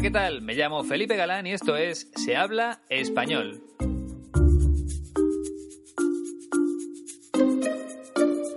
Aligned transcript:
¿Qué 0.00 0.10
tal? 0.10 0.40
Me 0.40 0.54
llamo 0.54 0.82
Felipe 0.82 1.14
Galán 1.14 1.46
y 1.46 1.52
esto 1.52 1.76
es 1.76 2.10
Se 2.14 2.34
habla 2.34 2.80
español. 2.88 3.62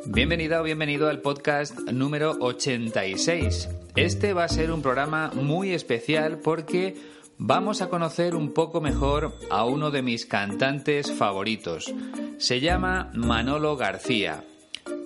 Bienvenida 0.05 0.61
o 0.61 0.63
bienvenido 0.63 1.09
al 1.09 1.19
podcast 1.19 1.77
número 1.91 2.38
86. 2.39 3.67
Este 3.97 4.31
va 4.31 4.45
a 4.45 4.49
ser 4.49 4.71
un 4.71 4.81
programa 4.81 5.31
muy 5.33 5.71
especial 5.71 6.39
porque 6.39 6.95
vamos 7.38 7.81
a 7.81 7.89
conocer 7.89 8.35
un 8.35 8.53
poco 8.53 8.80
mejor 8.80 9.38
a 9.49 9.66
uno 9.66 9.91
de 9.91 10.02
mis 10.02 10.25
cantantes 10.25 11.11
favoritos. 11.11 11.94
Se 12.38 12.61
llama 12.61 13.11
Manolo 13.16 13.75
García. 13.75 14.45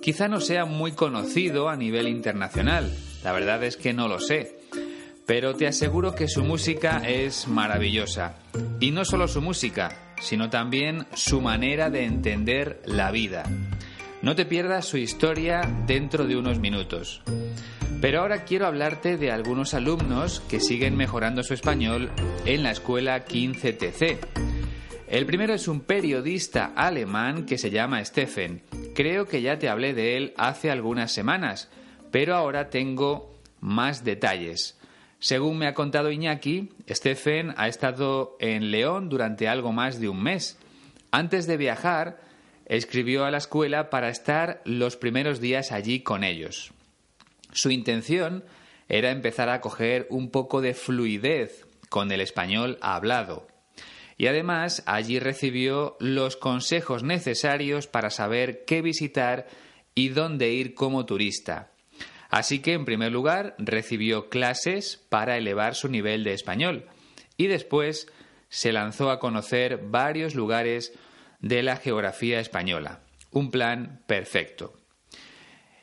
Quizá 0.00 0.28
no 0.28 0.38
sea 0.40 0.66
muy 0.66 0.92
conocido 0.92 1.68
a 1.68 1.76
nivel 1.76 2.06
internacional, 2.06 2.94
la 3.24 3.32
verdad 3.32 3.64
es 3.64 3.76
que 3.76 3.92
no 3.92 4.06
lo 4.06 4.20
sé 4.20 4.57
pero 5.28 5.54
te 5.54 5.66
aseguro 5.66 6.14
que 6.14 6.26
su 6.26 6.42
música 6.42 7.02
es 7.06 7.48
maravillosa. 7.48 8.36
Y 8.80 8.92
no 8.92 9.04
solo 9.04 9.28
su 9.28 9.42
música, 9.42 10.14
sino 10.22 10.48
también 10.48 11.06
su 11.12 11.42
manera 11.42 11.90
de 11.90 12.06
entender 12.06 12.80
la 12.86 13.10
vida. 13.10 13.44
No 14.22 14.34
te 14.34 14.46
pierdas 14.46 14.86
su 14.86 14.96
historia 14.96 15.60
dentro 15.86 16.26
de 16.26 16.34
unos 16.34 16.60
minutos. 16.60 17.20
Pero 18.00 18.22
ahora 18.22 18.44
quiero 18.44 18.66
hablarte 18.66 19.18
de 19.18 19.30
algunos 19.30 19.74
alumnos 19.74 20.40
que 20.48 20.60
siguen 20.60 20.96
mejorando 20.96 21.42
su 21.42 21.52
español 21.52 22.10
en 22.46 22.62
la 22.62 22.70
escuela 22.70 23.26
15TC. 23.26 24.16
El 25.08 25.26
primero 25.26 25.52
es 25.52 25.68
un 25.68 25.80
periodista 25.80 26.72
alemán 26.74 27.44
que 27.44 27.58
se 27.58 27.68
llama 27.68 28.02
Stephen. 28.02 28.62
Creo 28.94 29.26
que 29.26 29.42
ya 29.42 29.58
te 29.58 29.68
hablé 29.68 29.92
de 29.92 30.16
él 30.16 30.32
hace 30.38 30.70
algunas 30.70 31.12
semanas, 31.12 31.68
pero 32.10 32.34
ahora 32.34 32.70
tengo 32.70 33.38
más 33.60 34.04
detalles. 34.04 34.77
Según 35.20 35.58
me 35.58 35.66
ha 35.66 35.74
contado 35.74 36.12
Iñaki, 36.12 36.70
Stephen 36.88 37.52
ha 37.56 37.66
estado 37.66 38.36
en 38.38 38.70
León 38.70 39.08
durante 39.08 39.48
algo 39.48 39.72
más 39.72 40.00
de 40.00 40.08
un 40.08 40.22
mes. 40.22 40.58
Antes 41.10 41.46
de 41.46 41.56
viajar, 41.56 42.20
escribió 42.66 43.24
a 43.24 43.30
la 43.30 43.38
escuela 43.38 43.90
para 43.90 44.10
estar 44.10 44.62
los 44.64 44.96
primeros 44.96 45.40
días 45.40 45.72
allí 45.72 46.00
con 46.00 46.22
ellos. 46.22 46.72
Su 47.52 47.70
intención 47.70 48.44
era 48.88 49.10
empezar 49.10 49.48
a 49.48 49.60
coger 49.60 50.06
un 50.10 50.30
poco 50.30 50.60
de 50.60 50.74
fluidez 50.74 51.66
con 51.88 52.12
el 52.12 52.20
español 52.20 52.78
hablado. 52.80 53.48
Y 54.18 54.26
además 54.26 54.82
allí 54.86 55.18
recibió 55.18 55.96
los 56.00 56.36
consejos 56.36 57.02
necesarios 57.02 57.86
para 57.86 58.10
saber 58.10 58.64
qué 58.66 58.82
visitar 58.82 59.46
y 59.94 60.10
dónde 60.10 60.52
ir 60.52 60.74
como 60.74 61.06
turista. 61.06 61.70
Así 62.28 62.60
que, 62.60 62.74
en 62.74 62.84
primer 62.84 63.12
lugar, 63.12 63.54
recibió 63.58 64.28
clases 64.28 65.04
para 65.08 65.36
elevar 65.38 65.74
su 65.74 65.88
nivel 65.88 66.24
de 66.24 66.34
español 66.34 66.86
y 67.36 67.46
después 67.46 68.08
se 68.48 68.72
lanzó 68.72 69.10
a 69.10 69.18
conocer 69.18 69.80
varios 69.84 70.34
lugares 70.34 70.92
de 71.40 71.62
la 71.62 71.76
geografía 71.76 72.40
española. 72.40 73.00
Un 73.30 73.50
plan 73.50 74.02
perfecto. 74.06 74.74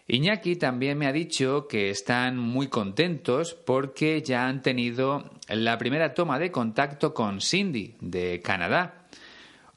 Iñaki 0.07 0.55
también 0.55 0.99
me 0.99 1.07
ha 1.07 1.11
dicho 1.11 1.67
que 1.67 1.89
están 1.89 2.37
muy 2.37 2.67
contentos 2.67 3.55
porque 3.55 4.21
ya 4.21 4.47
han 4.47 4.61
tenido 4.61 5.31
la 5.47 5.79
primera 5.79 6.13
toma 6.13 6.37
de 6.37 6.51
contacto 6.51 7.15
con 7.15 7.41
Cindy 7.41 7.95
de 8.01 8.39
Canadá 8.41 9.04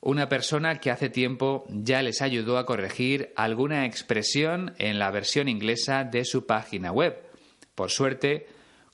una 0.01 0.29
persona 0.29 0.79
que 0.79 0.91
hace 0.91 1.11
tiempo 1.11 1.65
ya 1.69 2.03
les 2.03 2.23
ayudó 2.23 2.59
a 2.59 2.67
corregir 2.67 3.33
alguna 3.37 3.85
expresión 3.85 4.75
en 4.79 4.99
la 4.99 5.11
versión 5.11 5.49
inglesa 5.49 6.05
de 6.05 6.25
su 6.25 6.47
página 6.47 6.93
web. 6.93 7.21
Por 7.75 7.91
suerte, 7.91 8.47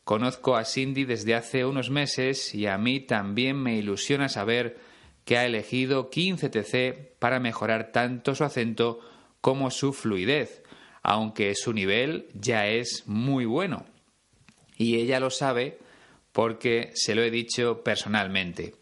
conozco 0.05 0.57
a 0.57 0.65
Cindy 0.65 1.05
desde 1.05 1.35
hace 1.35 1.65
unos 1.65 1.91
meses 1.91 2.55
y 2.55 2.67
a 2.67 2.79
mí 2.79 3.01
también 3.01 3.57
me 3.57 3.77
ilusiona 3.77 4.29
saber 4.29 4.79
que 5.25 5.39
ha 5.39 5.47
elegido 5.47 6.11
15TC 6.11 7.11
para 7.19 7.41
mejorar 7.41 7.93
tanto 7.93 8.35
su 8.35 8.45
acento 8.45 9.01
como 9.41 9.71
su 9.71 9.93
fluidez, 9.93 10.63
aunque 11.03 11.55
su 11.55 11.73
nivel 11.73 12.29
ya 12.35 12.67
es 12.67 13.05
muy 13.07 13.45
bueno. 13.45 13.85
Y 14.77 14.97
ella 14.97 15.21
lo 15.21 15.31
sabe 15.31 15.79
porque 16.33 16.91
se 16.95 17.15
lo 17.15 17.23
he 17.23 17.31
dicho 17.31 17.83
personalmente. 17.85 18.75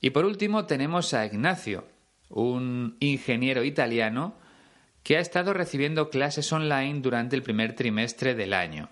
Y 0.00 0.10
por 0.10 0.24
último 0.24 0.66
tenemos 0.66 1.14
a 1.14 1.26
Ignacio, 1.26 1.86
un 2.28 2.96
ingeniero 3.00 3.64
italiano 3.64 4.34
que 5.02 5.16
ha 5.16 5.20
estado 5.20 5.54
recibiendo 5.54 6.10
clases 6.10 6.52
online 6.52 7.00
durante 7.00 7.34
el 7.34 7.42
primer 7.42 7.74
trimestre 7.74 8.34
del 8.34 8.52
año. 8.52 8.90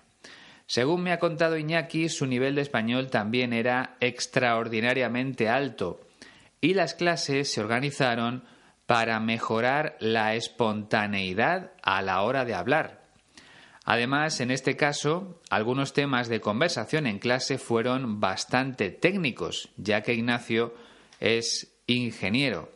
Según 0.65 1.01
me 1.03 1.13
ha 1.13 1.19
contado 1.19 1.57
Iñaki, 1.57 2.09
su 2.09 2.25
nivel 2.25 2.55
de 2.55 2.61
español 2.61 3.09
también 3.09 3.53
era 3.53 3.95
extraordinariamente 4.01 5.47
alto 5.47 6.01
y 6.59 6.73
las 6.73 6.93
clases 6.93 7.51
se 7.51 7.61
organizaron 7.61 8.43
para 8.85 9.19
mejorar 9.19 9.95
la 9.99 10.35
espontaneidad 10.35 11.71
a 11.83 12.01
la 12.01 12.21
hora 12.23 12.43
de 12.43 12.55
hablar. 12.55 13.05
Además, 13.85 14.41
en 14.41 14.51
este 14.51 14.75
caso, 14.75 15.39
algunos 15.49 15.93
temas 15.93 16.27
de 16.27 16.41
conversación 16.41 17.07
en 17.07 17.19
clase 17.19 17.57
fueron 17.57 18.19
bastante 18.19 18.89
técnicos, 18.89 19.69
ya 19.77 20.01
que 20.01 20.13
Ignacio 20.13 20.73
es 21.19 21.75
ingeniero. 21.87 22.71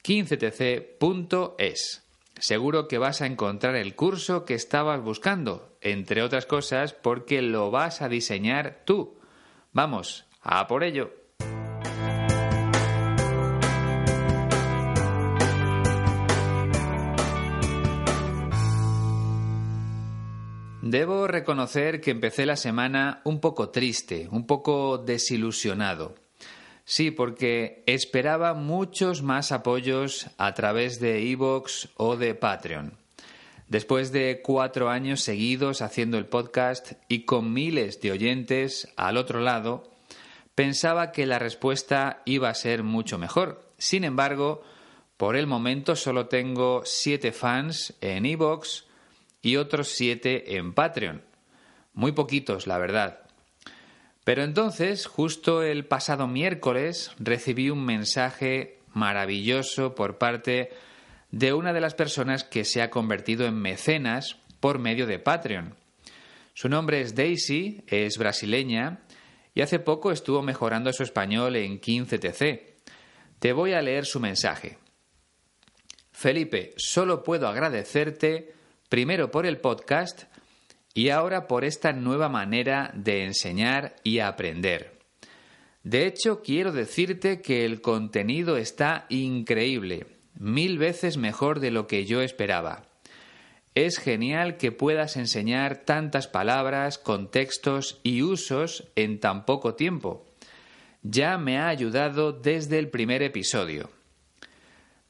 15tc.es. 0.03 2.03
Seguro 2.39 2.87
que 2.87 2.97
vas 2.97 3.21
a 3.21 3.25
encontrar 3.25 3.75
el 3.75 3.95
curso 3.95 4.45
que 4.45 4.53
estabas 4.53 5.01
buscando, 5.01 5.77
entre 5.81 6.21
otras 6.21 6.45
cosas 6.45 6.93
porque 6.93 7.41
lo 7.41 7.71
vas 7.71 8.01
a 8.01 8.09
diseñar 8.09 8.81
tú. 8.85 9.17
Vamos, 9.73 10.25
a 10.41 10.67
por 10.67 10.83
ello. 10.83 11.11
Debo 20.89 21.27
reconocer 21.27 21.99
que 21.99 22.11
empecé 22.11 22.45
la 22.45 22.55
semana 22.55 23.19
un 23.25 23.41
poco 23.41 23.71
triste, 23.71 24.29
un 24.31 24.47
poco 24.47 24.97
desilusionado. 24.97 26.15
Sí, 26.89 27.11
porque 27.11 27.83
esperaba 27.85 28.53
muchos 28.53 29.21
más 29.21 29.51
apoyos 29.51 30.27
a 30.37 30.53
través 30.53 31.01
de 31.01 31.29
Evox 31.29 31.89
o 31.97 32.15
de 32.15 32.33
Patreon. 32.33 32.93
Después 33.67 34.13
de 34.13 34.41
cuatro 34.41 34.89
años 34.89 35.19
seguidos 35.19 35.81
haciendo 35.81 36.17
el 36.17 36.27
podcast 36.27 36.93
y 37.09 37.25
con 37.25 37.51
miles 37.51 37.99
de 37.99 38.13
oyentes 38.13 38.87
al 38.95 39.17
otro 39.17 39.41
lado, 39.41 39.83
pensaba 40.55 41.11
que 41.11 41.25
la 41.25 41.39
respuesta 41.39 42.21
iba 42.23 42.47
a 42.47 42.55
ser 42.55 42.83
mucho 42.83 43.17
mejor. 43.17 43.69
Sin 43.77 44.05
embargo, 44.05 44.63
por 45.17 45.35
el 45.35 45.45
momento 45.45 45.97
solo 45.97 46.27
tengo 46.27 46.83
siete 46.85 47.33
fans 47.33 47.95
en 47.99 48.25
Evox 48.25 48.85
y 49.41 49.57
otros 49.57 49.89
siete 49.89 50.55
en 50.55 50.71
Patreon. 50.73 51.21
Muy 51.93 52.13
poquitos, 52.13 52.65
la 52.65 52.77
verdad. 52.77 53.26
Pero 54.27 54.43
entonces, 54.43 55.05
justo 55.05 55.63
el 55.63 55.85
pasado 55.85 56.27
miércoles, 56.27 57.11
recibí 57.17 57.69
un 57.69 57.85
mensaje 57.85 58.77
maravilloso 58.93 59.95
por 59.95 60.17
parte 60.17 60.69
de 61.31 61.53
una 61.53 61.71
de 61.71 61.79
las 61.79 61.93
personas 61.93 62.43
que 62.43 62.65
se 62.65 62.81
ha 62.81 62.89
convertido 62.89 63.45
en 63.45 63.55
mecenas 63.55 64.35
por 64.59 64.79
medio 64.79 65.07
de 65.07 65.19
Patreon. 65.19 65.75
Su 66.53 66.67
nombre 66.67 66.99
es 66.99 67.15
Daisy, 67.15 67.85
es 67.87 68.17
brasileña 68.17 68.99
y 69.55 69.61
hace 69.61 69.79
poco 69.79 70.11
estuvo 70.11 70.41
mejorando 70.41 70.91
su 70.91 71.03
español 71.03 71.55
en 71.55 71.79
15TC. 71.79 72.63
Te 73.39 73.53
voy 73.53 73.71
a 73.71 73.81
leer 73.81 74.05
su 74.05 74.19
mensaje. 74.19 74.77
Felipe, 76.11 76.73
solo 76.75 77.23
puedo 77.23 77.47
agradecerte 77.47 78.53
primero 78.89 79.31
por 79.31 79.45
el 79.45 79.59
podcast 79.59 80.23
y 80.97 81.11
ahora 81.11 81.45
por 81.45 81.63
esta 81.63 81.93
nueva 81.93 82.27
manera 82.27 82.91
de 82.95 83.23
enseñar 83.23 83.97
y 84.03 84.17
aprender. 84.17 84.97
De 85.83 86.07
hecho, 86.07 86.41
quiero 86.41 86.71
decirte 86.71 87.39
que 87.39 87.65
el 87.65 87.81
contenido 87.81 88.57
está 88.57 89.05
increíble, 89.09 90.07
mil 90.39 90.79
veces 90.79 91.17
mejor 91.17 91.59
de 91.59 91.69
lo 91.69 91.85
que 91.85 92.07
yo 92.07 92.23
esperaba. 92.23 92.87
Es 93.75 93.99
genial 93.99 94.57
que 94.57 94.71
puedas 94.71 95.17
enseñar 95.17 95.85
tantas 95.85 96.27
palabras, 96.27 96.97
contextos 96.97 97.99
y 98.01 98.23
usos 98.23 98.87
en 98.95 99.19
tan 99.19 99.45
poco 99.45 99.75
tiempo. 99.75 100.25
Ya 101.03 101.37
me 101.37 101.59
ha 101.59 101.67
ayudado 101.67 102.31
desde 102.31 102.79
el 102.79 102.89
primer 102.89 103.21
episodio. 103.21 103.91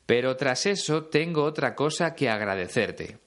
Pero 0.06 0.36
tras 0.36 0.66
eso 0.66 1.06
tengo 1.06 1.44
otra 1.44 1.76
cosa 1.76 2.14
que 2.14 2.28
agradecerte. 2.28 3.20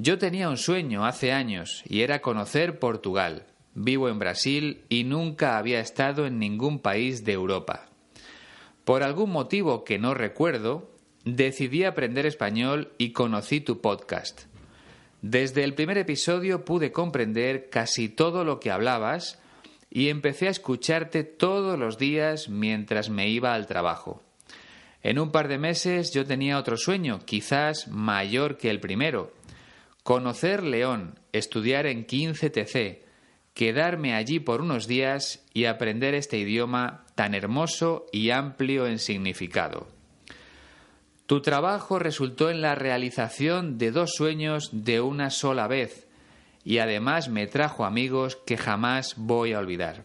Yo 0.00 0.16
tenía 0.16 0.48
un 0.48 0.58
sueño 0.58 1.04
hace 1.04 1.32
años 1.32 1.82
y 1.84 2.02
era 2.02 2.22
conocer 2.22 2.78
Portugal. 2.78 3.46
Vivo 3.74 4.08
en 4.08 4.20
Brasil 4.20 4.84
y 4.88 5.02
nunca 5.02 5.58
había 5.58 5.80
estado 5.80 6.24
en 6.24 6.38
ningún 6.38 6.78
país 6.78 7.24
de 7.24 7.32
Europa. 7.32 7.88
Por 8.84 9.02
algún 9.02 9.32
motivo 9.32 9.82
que 9.82 9.98
no 9.98 10.14
recuerdo, 10.14 10.88
decidí 11.24 11.82
aprender 11.82 12.26
español 12.26 12.92
y 12.96 13.10
conocí 13.10 13.60
tu 13.60 13.80
podcast. 13.80 14.42
Desde 15.20 15.64
el 15.64 15.74
primer 15.74 15.98
episodio 15.98 16.64
pude 16.64 16.92
comprender 16.92 17.68
casi 17.68 18.08
todo 18.08 18.44
lo 18.44 18.60
que 18.60 18.70
hablabas 18.70 19.40
y 19.90 20.10
empecé 20.10 20.46
a 20.46 20.52
escucharte 20.52 21.24
todos 21.24 21.76
los 21.76 21.98
días 21.98 22.48
mientras 22.48 23.10
me 23.10 23.28
iba 23.30 23.52
al 23.52 23.66
trabajo. 23.66 24.22
En 25.02 25.18
un 25.18 25.32
par 25.32 25.48
de 25.48 25.58
meses 25.58 26.12
yo 26.12 26.24
tenía 26.24 26.56
otro 26.56 26.76
sueño, 26.76 27.18
quizás 27.24 27.88
mayor 27.88 28.58
que 28.58 28.70
el 28.70 28.78
primero. 28.78 29.32
Conocer 30.08 30.62
León, 30.62 31.20
estudiar 31.32 31.84
en 31.84 32.06
15TC, 32.06 33.00
quedarme 33.52 34.14
allí 34.14 34.40
por 34.40 34.62
unos 34.62 34.86
días 34.86 35.44
y 35.52 35.66
aprender 35.66 36.14
este 36.14 36.38
idioma 36.38 37.04
tan 37.14 37.34
hermoso 37.34 38.06
y 38.10 38.30
amplio 38.30 38.86
en 38.86 39.00
significado. 39.00 39.86
Tu 41.26 41.42
trabajo 41.42 41.98
resultó 41.98 42.48
en 42.48 42.62
la 42.62 42.74
realización 42.74 43.76
de 43.76 43.90
dos 43.90 44.12
sueños 44.14 44.70
de 44.72 45.02
una 45.02 45.28
sola 45.28 45.66
vez 45.66 46.08
y 46.64 46.78
además 46.78 47.28
me 47.28 47.46
trajo 47.46 47.84
amigos 47.84 48.36
que 48.46 48.56
jamás 48.56 49.12
voy 49.18 49.52
a 49.52 49.58
olvidar. 49.58 50.04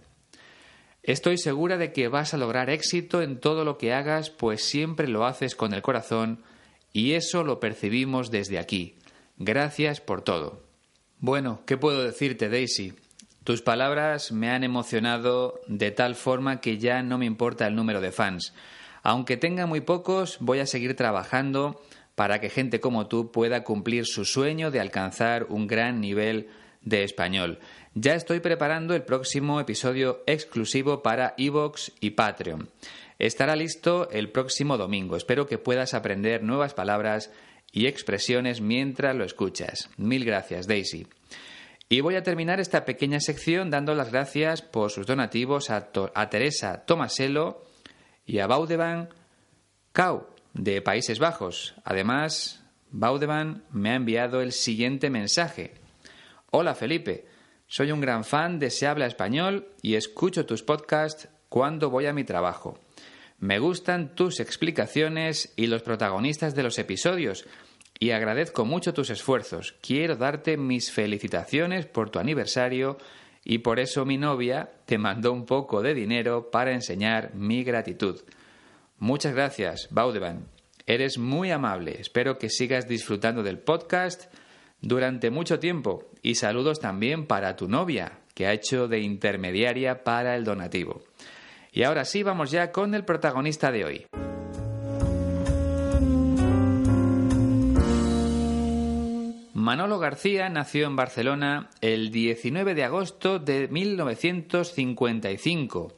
Estoy 1.02 1.38
segura 1.38 1.78
de 1.78 1.94
que 1.94 2.10
vas 2.10 2.34
a 2.34 2.38
lograr 2.38 2.70
éxito 2.70 3.22
en 3.22 3.40
todo 3.40 3.64
lo 3.64 3.78
que 3.78 3.94
hagas, 3.94 4.30
pues 4.32 4.66
siempre 4.66 5.08
lo 5.08 5.26
haces 5.26 5.56
con 5.56 5.74
el 5.74 5.82
corazón 5.82 6.44
y 6.92 7.14
eso 7.14 7.46
lo 7.46 7.62
percibimos 7.62 8.32
desde 8.32 8.60
aquí. 8.60 8.98
Gracias 9.46 10.00
por 10.00 10.22
todo. 10.22 10.62
Bueno, 11.20 11.64
¿qué 11.66 11.76
puedo 11.76 12.02
decirte, 12.02 12.48
Daisy? 12.48 12.94
Tus 13.44 13.62
palabras 13.62 14.32
me 14.32 14.50
han 14.50 14.64
emocionado 14.64 15.60
de 15.68 15.92
tal 15.92 16.16
forma 16.16 16.62
que 16.62 16.78
ya 16.78 17.04
no 17.04 17.18
me 17.18 17.26
importa 17.26 17.68
el 17.68 17.76
número 17.76 18.00
de 18.00 18.14
fans. 18.14 18.54
Aunque 19.02 19.36
tenga 19.36 19.66
muy 19.66 19.82
pocos, 19.82 20.38
voy 20.40 20.60
a 20.60 20.66
seguir 20.66 20.96
trabajando 20.96 21.82
para 22.16 22.40
que 22.40 22.50
gente 22.50 22.80
como 22.80 23.08
tú 23.08 23.34
pueda 23.34 23.66
cumplir 23.66 24.06
su 24.06 24.24
sueño 24.24 24.72
de 24.72 24.80
alcanzar 24.80 25.48
un 25.50 25.68
gran 25.68 26.00
nivel 26.00 26.48
de 26.82 27.04
español. 27.04 27.60
Ya 27.96 28.16
estoy 28.16 28.40
preparando 28.40 28.96
el 28.96 29.04
próximo 29.04 29.60
episodio 29.60 30.24
exclusivo 30.26 31.04
para 31.04 31.34
Evox 31.38 31.92
y 32.00 32.12
Patreon. 32.12 32.70
Estará 33.20 33.58
listo 33.58 34.10
el 34.10 34.30
próximo 34.30 34.78
domingo. 34.78 35.18
Espero 35.18 35.48
que 35.48 35.58
puedas 35.58 35.94
aprender 35.94 36.44
nuevas 36.44 36.74
palabras 36.74 37.30
y 37.74 37.88
expresiones 37.88 38.62
mientras 38.62 39.16
lo 39.16 39.26
escuchas. 39.26 39.90
Mil 39.98 40.24
gracias, 40.24 40.68
Daisy. 40.68 41.08
Y 41.90 42.00
voy 42.02 42.16
a 42.16 42.24
terminar 42.24 42.60
esta 42.60 42.86
pequeña 42.86 43.20
sección 43.20 43.70
dando 43.70 43.96
las 43.96 44.12
gracias 44.12 44.62
por 44.62 44.92
sus 44.92 45.06
donativos 45.06 45.70
a, 45.70 45.92
Teresa 46.30 46.86
Tomaselo, 46.86 47.66
y 48.26 48.40
a 48.40 48.48
Baudeban 48.48 49.10
Kau 49.92 50.28
de 50.54 50.82
Países 50.82 51.20
Bajos. 51.20 51.74
Además, 51.84 52.64
Baudeban 52.92 53.64
me 53.72 53.90
ha 53.90 53.96
enviado 53.96 54.42
el 54.42 54.54
siguiente 54.54 55.10
mensaje. 55.10 55.74
Hola 56.52 56.76
Felipe, 56.76 57.26
soy 57.68 57.92
un 57.92 58.02
gran 58.02 58.24
fan 58.24 58.60
de 58.60 58.70
Se 58.70 58.88
habla 58.88 59.08
español 59.08 59.68
y 59.82 59.96
escucho 59.96 60.46
tus 60.46 60.62
podcasts 60.62 61.28
cuando 61.50 61.90
voy 61.90 62.06
a 62.06 62.14
mi 62.14 62.24
trabajo. 62.24 62.80
Me 63.44 63.60
gustan 63.60 64.16
tus 64.16 64.40
explicaciones 64.40 65.52
y 65.58 65.68
los 65.68 65.84
protagonistas 65.84 66.56
de 66.56 66.64
los 66.64 66.80
episodios 66.80 67.46
y 68.00 68.12
agradezco 68.12 68.64
mucho 68.64 68.94
tus 68.94 69.10
esfuerzos. 69.10 69.76
Quiero 69.82 70.16
darte 70.16 70.56
mis 70.56 70.94
felicitaciones 70.94 71.86
por 71.86 72.10
tu 72.10 72.20
aniversario 72.20 72.98
y 73.44 73.58
por 73.58 73.82
eso 73.82 74.06
mi 74.06 74.18
novia 74.18 74.72
te 74.86 74.98
mandó 74.98 75.34
un 75.34 75.46
poco 75.46 75.82
de 75.82 75.94
dinero 75.94 76.52
para 76.52 76.72
enseñar 76.72 77.36
mi 77.36 77.66
gratitud. 77.66 78.22
Muchas 78.98 79.36
gracias, 79.36 79.90
Baudeban. 79.92 80.48
Eres 80.86 81.18
muy 81.18 81.52
amable. 81.52 82.00
Espero 82.00 82.38
que 82.38 82.50
sigas 82.50 82.88
disfrutando 82.88 83.44
del 83.44 83.60
podcast 83.60 84.34
durante 84.80 85.32
mucho 85.32 85.60
tiempo 85.60 86.10
y 86.22 86.36
saludos 86.36 86.80
también 86.80 87.28
para 87.28 87.58
tu 87.58 87.68
novia, 87.68 88.20
que 88.36 88.48
ha 88.48 88.54
hecho 88.54 88.88
de 88.88 89.00
intermediaria 89.00 90.06
para 90.06 90.38
el 90.38 90.46
donativo. 90.46 91.04
Y 91.74 91.84
ahora 91.84 92.06
sí, 92.06 92.22
vamos 92.22 92.52
ya 92.52 92.72
con 92.72 92.94
el 92.94 93.04
protagonista 93.04 93.72
de 93.72 93.84
hoy. 93.84 94.06
Manolo 99.56 99.98
García 99.98 100.50
nació 100.50 100.86
en 100.86 100.96
Barcelona 100.96 101.72
el 101.82 102.12
19 102.12 102.76
de 102.76 102.84
agosto 102.84 103.40
de 103.40 103.68
1955, 103.70 105.94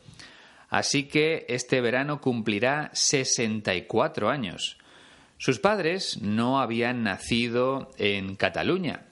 así 0.70 1.10
que 1.10 1.46
este 1.50 1.82
verano 1.82 2.22
cumplirá 2.22 2.90
64 2.94 4.30
años. 4.30 4.78
Sus 5.38 5.60
padres 5.60 6.22
no 6.22 6.62
habían 6.62 7.04
nacido 7.04 7.92
en 7.98 8.38
Cataluña 8.38 9.08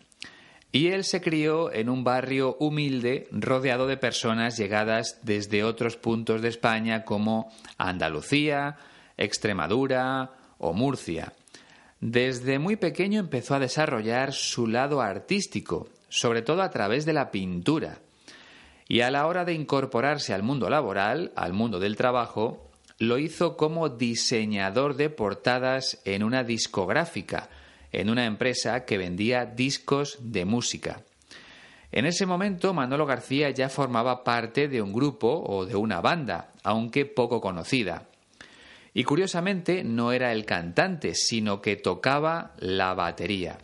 y 0.75 0.87
él 0.87 1.03
se 1.03 1.21
crió 1.21 1.71
en 1.71 1.87
un 1.87 2.03
barrio 2.03 2.57
humilde 2.59 3.27
rodeado 3.31 3.85
de 3.85 3.95
personas 3.95 4.57
llegadas 4.57 5.19
desde 5.21 5.63
otros 5.63 5.97
puntos 5.97 6.41
de 6.41 6.49
España 6.49 7.05
como 7.05 7.53
Andalucía, 7.77 8.77
Extremadura 9.15 10.31
o 10.57 10.73
Murcia. 10.73 11.31
Desde 12.01 12.57
muy 12.57 12.75
pequeño 12.75 13.19
empezó 13.19 13.53
a 13.53 13.59
desarrollar 13.59 14.33
su 14.33 14.65
lado 14.65 14.99
artístico, 14.99 15.89
sobre 16.09 16.41
todo 16.41 16.63
a 16.63 16.71
través 16.71 17.05
de 17.05 17.13
la 17.13 17.29
pintura. 17.29 17.99
Y 18.87 19.01
a 19.01 19.11
la 19.11 19.27
hora 19.27 19.45
de 19.45 19.53
incorporarse 19.53 20.33
al 20.33 20.41
mundo 20.41 20.71
laboral, 20.71 21.31
al 21.35 21.53
mundo 21.53 21.79
del 21.79 21.95
trabajo, 21.95 22.71
lo 22.97 23.19
hizo 23.19 23.57
como 23.57 23.89
diseñador 23.89 24.95
de 24.95 25.11
portadas 25.11 26.01
en 26.03 26.23
una 26.23 26.43
discográfica, 26.43 27.49
en 27.93 28.09
una 28.09 28.25
empresa 28.25 28.83
que 28.83 28.97
vendía 28.97 29.45
discos 29.45 30.17
de 30.19 30.43
música. 30.43 31.03
En 31.93 32.05
ese 32.05 32.25
momento 32.25 32.73
Manolo 32.73 33.05
García 33.05 33.51
ya 33.51 33.69
formaba 33.69 34.23
parte 34.23 34.67
de 34.67 34.81
un 34.81 34.91
grupo 34.91 35.43
o 35.45 35.65
de 35.65 35.75
una 35.75 36.01
banda, 36.01 36.51
aunque 36.63 37.05
poco 37.05 37.39
conocida. 37.39 38.07
Y 38.95 39.03
curiosamente 39.03 39.83
no 39.83 40.11
era 40.11 40.31
el 40.31 40.45
cantante, 40.45 41.13
sino 41.13 41.61
que 41.61 41.75
tocaba 41.75 42.53
la 42.57 42.95
batería. 42.95 43.59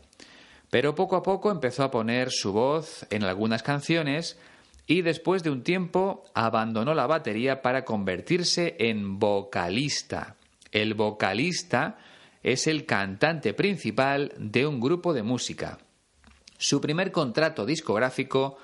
Pero 0.70 0.94
poco 0.94 1.16
a 1.16 1.24
poco 1.24 1.50
empezó 1.50 1.84
a 1.84 1.92
poner 1.92 2.30
su 2.30 2.54
voz 2.54 3.06
en 3.10 3.24
algunas 3.24 3.64
canciones 3.64 4.38
y 4.86 5.02
después 5.02 5.44
de 5.44 5.50
un 5.50 5.64
tiempo 5.64 6.26
abandonó 6.36 6.94
la 6.94 7.08
batería 7.08 7.62
para 7.64 7.84
convertirse 7.84 8.76
en 8.80 9.18
vocalista. 9.18 10.36
El 10.72 10.94
vocalista 10.94 11.98
es 12.44 12.68
el 12.68 12.86
cantante 12.86 13.54
principal 13.54 14.34
de 14.38 14.66
un 14.66 14.80
grupo 14.80 15.14
de 15.14 15.24
música. 15.24 15.80
Su 16.58 16.82
primer 16.82 17.12
contrato 17.12 17.66
discográfico 17.66 18.58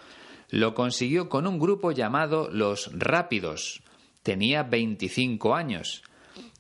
lo 0.49 0.73
consiguió 0.73 1.29
con 1.29 1.47
un 1.47 1.59
grupo 1.59 1.91
llamado 1.91 2.49
Los 2.51 2.91
Rápidos. 2.93 3.81
Tenía 4.23 4.63
25 4.63 5.55
años 5.55 6.03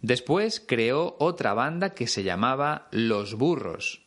Después 0.05 0.63
creó 0.65 1.15
otra 1.19 1.55
banda 1.55 1.95
que 1.95 2.05
se 2.05 2.23
llamaba 2.23 2.87
Los 2.91 3.33
Burros 3.33 4.03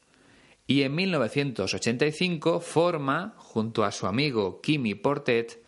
y 0.66 0.82
en 0.82 0.94
1985 0.94 2.60
forma, 2.60 3.34
junto 3.38 3.84
a 3.84 3.90
su 3.90 4.06
amigo 4.06 4.60
Kimi 4.60 4.94
Portet, 4.94 5.64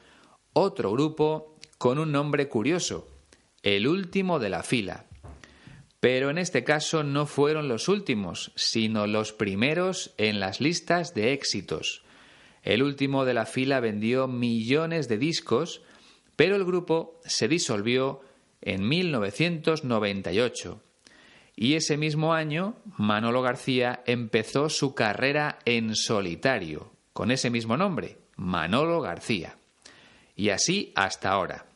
otro 0.52 0.92
grupo 0.92 1.56
con 1.78 1.99
un 1.99 2.12
nombre 2.12 2.49
curioso, 2.49 3.09
El 3.62 3.88
último 3.88 4.38
de 4.38 4.50
la 4.50 4.62
fila. 4.62 5.06
Pero 6.00 6.30
en 6.30 6.38
este 6.38 6.64
caso 6.64 7.04
no 7.04 7.26
fueron 7.26 7.69
los 7.69 7.88
últimos, 7.88 8.52
sino 8.57 9.07
los 9.07 9.33
primeros 9.33 10.14
en 10.16 10.40
las 10.40 10.61
listas 10.61 11.14
de 11.14 11.35
éxitos. 11.35 12.02
El 12.62 12.83
último 12.83 13.25
de 13.26 13.35
la 13.35 13.47
fila 13.47 13.80
vendió 13.80 14.26
millones 14.26 15.09
de 15.09 15.19
discos, 15.19 15.83
pero 16.37 16.57
el 16.57 16.64
grupo 16.64 17.21
se 17.25 17.49
disolvió 17.49 18.23
en 18.62 18.88
1998. 18.88 20.83
Y 21.54 21.75
ese 21.75 21.99
mismo 21.99 22.33
año, 22.33 22.76
Manolo 22.97 23.42
García 23.42 24.02
empezó 24.07 24.71
su 24.71 24.95
carrera 24.95 25.59
en 25.66 25.95
solitario, 25.95 26.92
con 27.12 27.30
ese 27.30 27.50
mismo 27.50 27.76
nombre, 27.76 28.16
Manolo 28.37 29.02
García. 29.02 29.59
Y 30.35 30.49
así 30.49 30.92
hasta 30.97 31.30
ahora. 31.30 31.69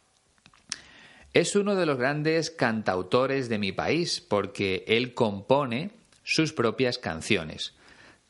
Es 1.34 1.56
uno 1.56 1.74
de 1.74 1.84
los 1.84 1.98
grandes 1.98 2.52
cantautores 2.52 3.48
de 3.48 3.58
mi 3.58 3.72
país 3.72 4.20
porque 4.20 4.84
él 4.86 5.14
compone 5.14 5.90
sus 6.22 6.52
propias 6.52 6.96
canciones. 6.98 7.74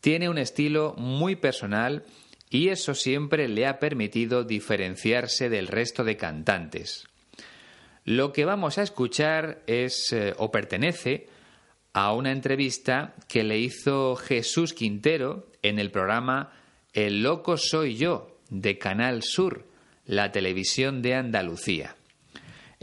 Tiene 0.00 0.30
un 0.30 0.38
estilo 0.38 0.94
muy 0.96 1.36
personal 1.36 2.04
y 2.48 2.68
eso 2.68 2.94
siempre 2.94 3.46
le 3.46 3.66
ha 3.66 3.78
permitido 3.78 4.42
diferenciarse 4.42 5.50
del 5.50 5.68
resto 5.68 6.02
de 6.02 6.16
cantantes. 6.16 7.04
Lo 8.06 8.32
que 8.32 8.46
vamos 8.46 8.78
a 8.78 8.82
escuchar 8.82 9.62
es 9.66 10.10
eh, 10.12 10.32
o 10.38 10.50
pertenece 10.50 11.28
a 11.92 12.14
una 12.14 12.32
entrevista 12.32 13.16
que 13.28 13.44
le 13.44 13.58
hizo 13.58 14.16
Jesús 14.16 14.72
Quintero 14.72 15.46
en 15.60 15.78
el 15.78 15.90
programa 15.90 16.52
El 16.94 17.22
loco 17.22 17.58
soy 17.58 17.96
yo 17.96 18.38
de 18.48 18.78
Canal 18.78 19.22
Sur, 19.22 19.66
la 20.06 20.32
televisión 20.32 21.02
de 21.02 21.14
Andalucía. 21.14 21.96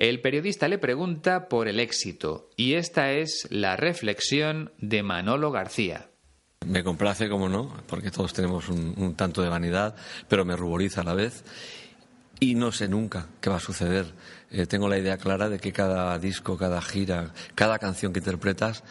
El 0.02 0.20
periodista 0.20 0.68
le 0.68 0.80
pregunta 0.80 1.48
por 1.48 1.68
el 1.68 1.80
éxito 1.80 2.50
y 2.56 2.74
esta 2.74 3.12
es 3.12 3.46
la 3.52 3.76
reflexión 3.76 4.72
de 4.80 5.04
Manolo 5.04 5.52
García. 5.52 6.10
Me 6.66 6.84
complace, 6.84 7.30
como 7.30 7.48
no, 7.48 7.72
porque 7.86 8.10
todos 8.10 8.34
tenemos 8.34 8.68
un, 8.70 9.14
tanto 9.14 9.44
de 9.44 9.50
vanidad, 9.50 9.96
pero 10.28 10.44
me 10.44 10.56
ruboriza 10.56 11.02
a 11.02 11.04
la 11.04 11.14
vez 11.14 11.44
y 12.40 12.56
no 12.56 12.72
sé 12.72 12.88
nunca 12.88 13.28
qué 13.40 13.52
va 13.52 13.58
a 13.58 13.60
suceder. 13.60 14.08
Eh, 14.50 14.66
tengo 14.66 14.90
la 14.90 14.98
idea 14.98 15.18
clara 15.20 15.50
de 15.50 15.60
que 15.60 15.72
cada 15.72 16.18
disco, 16.18 16.58
cada 16.58 16.82
gira, 16.82 17.32
cada 17.54 17.78
canción 17.78 18.12
que 18.12 18.22
interpretas, 18.22 18.84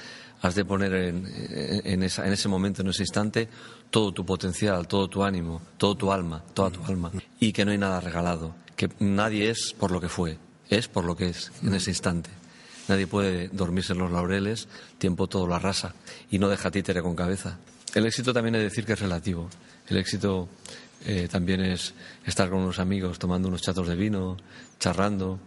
has 0.42 0.54
de 0.54 0.64
poner 0.64 0.94
en, 0.94 1.26
en, 1.26 2.02
ese 2.04 2.48
momento, 2.48 2.82
en 2.82 2.88
ese 2.88 3.02
instante, 3.02 3.48
todo 3.90 4.12
tu 4.12 4.24
potencial, 4.24 4.86
todo 4.86 5.08
tu 5.08 5.24
ánimo, 5.24 5.60
todo 5.76 5.96
tu 5.96 6.12
alma, 6.12 6.44
toda 6.54 6.70
tu 6.70 6.84
alma. 6.84 7.10
Y 7.40 7.52
que 7.52 7.64
no 7.64 7.72
hay 7.72 7.78
nada 7.78 7.98
regalado, 7.98 8.54
que 8.76 8.88
nadie 9.00 9.50
es 9.50 9.74
por 9.76 9.90
lo 9.90 10.00
que 10.00 10.08
fue, 10.08 10.38
es 10.70 10.88
por 10.88 11.04
lo 11.04 11.16
que 11.16 11.28
es 11.28 11.52
en 11.62 11.74
ese 11.74 11.90
instante. 11.90 12.30
Nadie 12.88 13.06
puede 13.06 13.48
dormirse 13.48 13.92
en 13.92 13.98
los 13.98 14.10
laureles, 14.10 14.68
tiempo 14.98 15.26
todo 15.26 15.46
lo 15.46 15.54
arrasa 15.54 15.94
y 16.30 16.38
no 16.38 16.48
deja 16.48 16.70
títere 16.70 17.02
con 17.02 17.14
cabeza. 17.14 17.58
El 17.94 18.06
éxito 18.06 18.32
también 18.32 18.54
es 18.54 18.62
decir 18.62 18.84
que 18.84 18.94
es 18.94 19.00
relativo. 19.00 19.48
El 19.88 19.96
éxito 19.96 20.48
eh, 21.04 21.28
también 21.30 21.60
es 21.60 21.92
estar 22.24 22.48
con 22.48 22.60
unos 22.60 22.78
amigos 22.78 23.18
tomando 23.18 23.48
unos 23.48 23.62
chatos 23.62 23.88
de 23.88 23.96
vino, 23.96 24.36
charrando, 24.78 25.38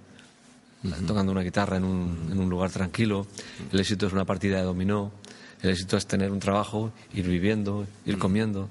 tocando 1.07 1.31
una 1.31 1.41
guitarra 1.41 1.77
en 1.77 1.85
un, 1.85 2.29
en 2.31 2.39
un 2.39 2.49
lugar 2.49 2.71
tranquilo. 2.71 3.27
El 3.71 3.79
éxito 3.79 4.07
es 4.07 4.13
una 4.13 4.25
partida 4.25 4.57
de 4.57 4.63
dominó. 4.63 5.11
El 5.61 5.69
éxito 5.69 5.95
es 5.95 6.05
tener 6.05 6.29
un 6.31 6.39
trabajo, 6.39 6.91
ir 7.13 7.25
viviendo, 7.25 7.87
ir 8.05 8.17
comiendo, 8.17 8.67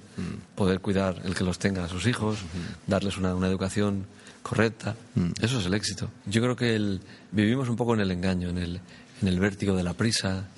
poder 0.54 0.80
cuidar 0.80 1.22
el 1.24 1.34
que 1.34 1.42
los 1.42 1.58
tenga 1.58 1.84
a 1.84 1.88
sus 1.88 2.06
hijos, 2.06 2.40
darles 2.86 3.16
una, 3.16 3.34
una 3.34 3.48
educación 3.48 4.04
correcta. 4.42 4.96
Eso 5.40 5.60
es 5.60 5.66
el 5.66 5.74
éxito. 5.74 6.10
Yo 6.26 6.42
creo 6.42 6.56
que 6.56 6.74
el, 6.74 7.00
vivimos 7.30 7.68
un 7.68 7.76
poco 7.76 7.94
en 7.94 8.00
el 8.00 8.10
engaño, 8.10 8.50
en 8.50 8.58
el, 8.58 8.80
en 9.20 9.28
el 9.28 9.40
vértigo 9.40 9.76
de 9.76 9.82
la 9.82 9.94
prisa, 9.94 10.48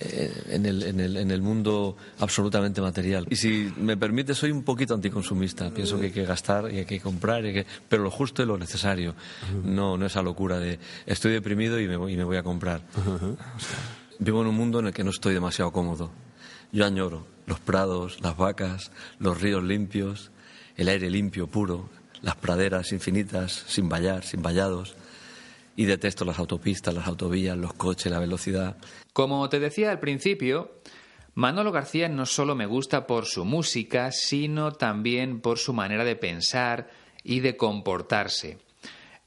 eh, 0.00 0.32
en, 0.48 0.66
el, 0.66 0.82
en, 0.82 1.00
el, 1.00 1.16
en 1.16 1.30
el 1.30 1.40
mundo 1.40 1.96
absolutamente 2.18 2.80
material. 2.80 3.26
Y 3.30 3.36
si 3.36 3.72
me 3.76 3.96
permite, 3.96 4.34
soy 4.34 4.50
un 4.50 4.62
poquito 4.62 4.94
anticonsumista. 4.94 5.70
Pienso 5.70 5.98
que 6.00 6.06
hay 6.06 6.12
que 6.12 6.24
gastar 6.24 6.72
y 6.72 6.78
hay 6.78 6.84
que 6.84 7.00
comprar, 7.00 7.46
y 7.46 7.64
pero 7.88 8.02
lo 8.02 8.10
justo 8.10 8.42
y 8.42 8.46
lo 8.46 8.58
necesario. 8.58 9.14
No, 9.64 9.96
no 9.96 10.06
esa 10.06 10.22
locura 10.22 10.58
de 10.58 10.78
estoy 11.06 11.32
deprimido 11.32 11.78
y 11.78 11.86
me 11.86 11.96
voy, 11.96 12.14
y 12.14 12.16
me 12.16 12.24
voy 12.24 12.36
a 12.36 12.42
comprar. 12.42 12.82
vivo 14.18 14.40
en 14.42 14.48
un 14.48 14.56
mundo 14.56 14.80
en 14.80 14.86
el 14.88 14.92
que 14.92 15.04
no 15.04 15.10
estoy 15.10 15.34
demasiado 15.34 15.70
cómodo. 15.70 16.10
Yo 16.72 16.84
añoro 16.84 17.26
los 17.46 17.60
prados, 17.60 18.20
las 18.20 18.36
vacas, 18.36 18.90
los 19.18 19.40
ríos 19.40 19.62
limpios, 19.62 20.32
el 20.76 20.88
aire 20.88 21.08
limpio, 21.08 21.46
puro, 21.46 21.88
las 22.24 22.36
praderas 22.36 22.90
infinitas, 22.92 23.52
sin 23.68 23.88
vallar, 23.90 24.24
sin 24.24 24.42
vallados. 24.42 24.96
Y 25.76 25.84
detesto 25.84 26.24
las 26.24 26.38
autopistas, 26.38 26.94
las 26.94 27.06
autovías, 27.06 27.56
los 27.56 27.74
coches, 27.74 28.10
la 28.10 28.18
velocidad. 28.18 28.76
Como 29.12 29.46
te 29.50 29.60
decía 29.60 29.90
al 29.90 30.00
principio, 30.00 30.80
Manolo 31.34 31.70
García 31.70 32.08
no 32.08 32.24
solo 32.24 32.54
me 32.54 32.64
gusta 32.64 33.06
por 33.06 33.26
su 33.26 33.44
música, 33.44 34.10
sino 34.10 34.72
también 34.72 35.40
por 35.40 35.58
su 35.58 35.74
manera 35.74 36.04
de 36.04 36.16
pensar 36.16 36.88
y 37.22 37.40
de 37.40 37.58
comportarse. 37.58 38.58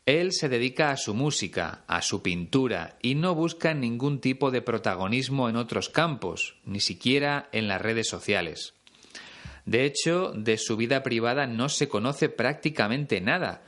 Él 0.07 0.31
se 0.31 0.49
dedica 0.49 0.89
a 0.89 0.97
su 0.97 1.13
música, 1.13 1.83
a 1.85 2.01
su 2.01 2.23
pintura, 2.23 2.97
y 3.01 3.13
no 3.13 3.35
busca 3.35 3.73
ningún 3.75 4.21
tipo 4.21 4.49
de 4.49 4.61
protagonismo 4.61 5.49
en 5.49 5.57
otros 5.57 5.89
campos, 5.89 6.55
ni 6.65 6.79
siquiera 6.79 7.49
en 7.51 7.67
las 7.67 7.81
redes 7.81 8.07
sociales. 8.07 8.76
De 9.67 9.83
hecho, 9.83 10.31
de 10.33 10.57
su 10.57 10.77
vida 10.77 11.03
privada 11.03 11.45
no 11.45 11.67
se 11.67 11.89
conoce 11.89 12.29
prácticamente 12.29 13.19
nada. 13.19 13.63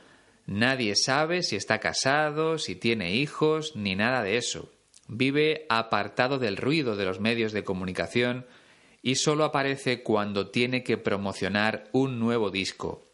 Nadie 0.46 0.96
sabe 0.96 1.42
si 1.42 1.56
está 1.56 1.78
casado, 1.78 2.56
si 2.56 2.74
tiene 2.74 3.16
hijos, 3.16 3.76
ni 3.76 3.96
nada 3.96 4.22
de 4.22 4.38
eso. 4.38 4.72
Vive 5.08 5.66
apartado 5.68 6.38
del 6.38 6.56
ruido 6.56 6.96
de 6.96 7.04
los 7.04 7.20
medios 7.20 7.52
de 7.52 7.64
comunicación 7.64 8.46
y 9.02 9.16
solo 9.16 9.44
aparece 9.44 10.02
cuando 10.02 10.48
tiene 10.48 10.82
que 10.84 10.96
promocionar 10.96 11.84
un 11.92 12.18
nuevo 12.18 12.50
disco. 12.50 13.06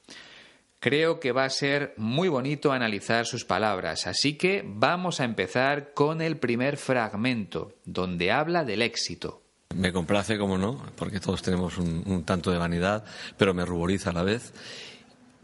Creo 0.79 1.19
que 1.19 1.33
va 1.33 1.45
a 1.45 1.51
ser 1.51 1.93
muy 1.97 2.29
bonito 2.29 2.71
analizar 2.71 3.27
sus 3.27 3.45
palabras, 3.45 4.07
así 4.07 4.39
que 4.39 4.63
vamos 4.65 5.19
a 5.19 5.25
empezar 5.25 5.93
con 5.93 6.23
el 6.23 6.37
primer 6.37 6.77
fragmento, 6.77 7.73
donde 7.85 8.31
habla 8.31 8.65
del 8.65 8.83
éxito. 8.83 9.43
Me 9.77 9.93
complace, 9.93 10.39
como 10.39 10.57
no, 10.57 10.83
porque 10.97 11.21
todos 11.21 11.43
tenemos 11.43 11.77
un, 11.77 12.25
tanto 12.25 12.51
de 12.51 12.57
vanidad, 12.57 13.05
pero 13.37 13.53
me 13.53 13.67
ruboriza 13.67 14.11
a 14.11 14.15
la 14.15 14.23
vez 14.23 14.55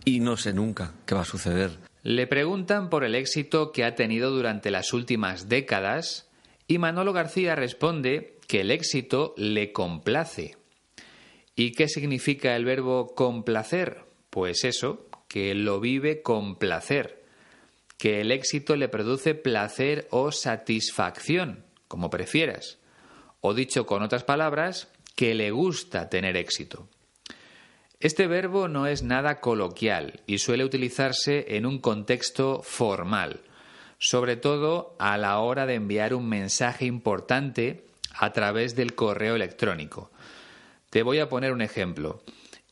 y 0.07 0.21
no 0.21 0.39
sé 0.39 0.55
nunca 0.55 0.95
qué 1.05 1.15
va 1.15 1.21
a 1.21 1.27
suceder. 1.27 1.71
Le 2.03 2.27
preguntan 2.27 2.89
por 2.89 3.05
el 3.05 3.15
éxito 3.15 3.73
que 3.73 3.85
ha 3.85 3.95
tenido 3.95 4.31
durante 4.31 4.71
las 4.71 4.95
últimas 4.95 5.51
décadas 5.51 6.31
y 6.67 6.79
Manolo 6.79 7.13
García 7.13 7.55
responde 7.55 8.39
que 8.49 8.63
el 8.63 8.71
éxito 8.71 9.35
le 9.37 9.71
complace. 9.71 10.57
¿Y 11.55 11.73
qué 11.73 11.87
significa 11.87 12.57
el 12.57 12.65
verbo 12.65 13.15
complacer? 13.15 13.99
Pues 14.31 14.65
eso, 14.65 15.07
que 15.29 15.55
lo 15.55 15.79
vive 15.79 16.23
con 16.23 16.57
placer, 16.57 17.23
que 17.99 18.23
el 18.23 18.33
éxito 18.33 18.77
le 18.77 18.89
produce 18.89 19.35
placer 19.35 20.09
o 20.11 20.33
satisfacción, 20.33 21.67
como 21.87 22.09
prefieras 22.09 22.79
o 23.43 23.53
dicho 23.53 23.85
con 23.85 24.03
otras 24.03 24.25
palabras, 24.25 24.89
que 25.15 25.35
le 25.35 25.51
gusta 25.51 26.09
tener 26.09 26.39
éxito. 26.39 26.89
Este 28.01 28.27
verbo 28.27 28.69
no 28.69 28.87
es 28.87 29.03
nada 29.03 29.41
coloquial 29.41 30.23
y 30.27 30.39
suele 30.39 30.65
utilizarse 30.65 31.57
en 31.57 31.67
un 31.67 31.79
contexto 31.79 32.63
formal, 32.63 33.41
sobre 33.99 34.37
todo 34.37 34.97
a 34.99 35.19
la 35.19 35.39
hora 35.39 35.67
de 35.67 35.75
enviar 35.75 36.15
un 36.15 36.29
mensaje 36.29 36.87
importante 36.87 37.85
a 38.15 38.33
través 38.33 38.75
del 38.75 38.95
correo 38.95 39.37
electrónico. 39.37 40.11
Te 40.91 41.03
voy 41.03 41.19
a 41.19 41.29
poner 41.29 41.53
un 41.53 41.63
ejemplo. 41.63 42.23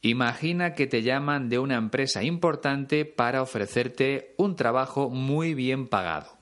Imagina 0.02 0.74
que 0.74 0.86
te 0.86 1.02
llaman 1.02 1.48
de 1.48 1.58
una 1.58 1.76
empresa 1.76 2.22
importante 2.22 3.04
para 3.04 3.42
ofrecerte 3.42 4.34
un 4.36 4.56
trabajo 4.56 5.10
muy 5.10 5.54
bien 5.54 5.88
pagado. 5.88 6.36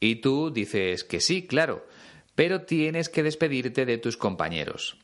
Y 0.00 0.16
tú 0.16 0.50
dices 0.50 1.04
que 1.04 1.20
sí, 1.20 1.46
claro, 1.46 1.86
pero 2.34 2.62
tienes 2.62 3.08
que 3.08 3.22
despedirte 3.22 3.86
de 3.86 3.98
tus 3.98 4.16
compañeros. 4.16 4.98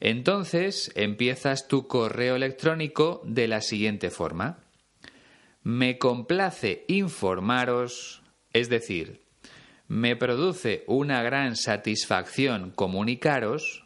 Entonces 0.00 0.92
empiezas 0.94 1.68
tu 1.68 1.86
correo 1.86 2.36
electrónico 2.36 3.20
de 3.24 3.48
la 3.48 3.60
siguiente 3.60 4.10
forma. 4.10 4.58
Me 5.62 5.98
complace 5.98 6.84
informaros, 6.88 8.22
es 8.52 8.70
decir, 8.70 9.22
me 9.88 10.16
produce 10.16 10.84
una 10.86 11.22
gran 11.22 11.56
satisfacción 11.56 12.70
comunicaros, 12.70 13.84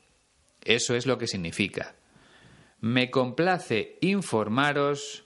eso 0.63 0.95
es 0.95 1.07
lo 1.07 1.19
que 1.19 1.27
significa. 1.27 1.97
Me 2.81 3.11
complace 3.11 3.99
informaros 4.03 5.25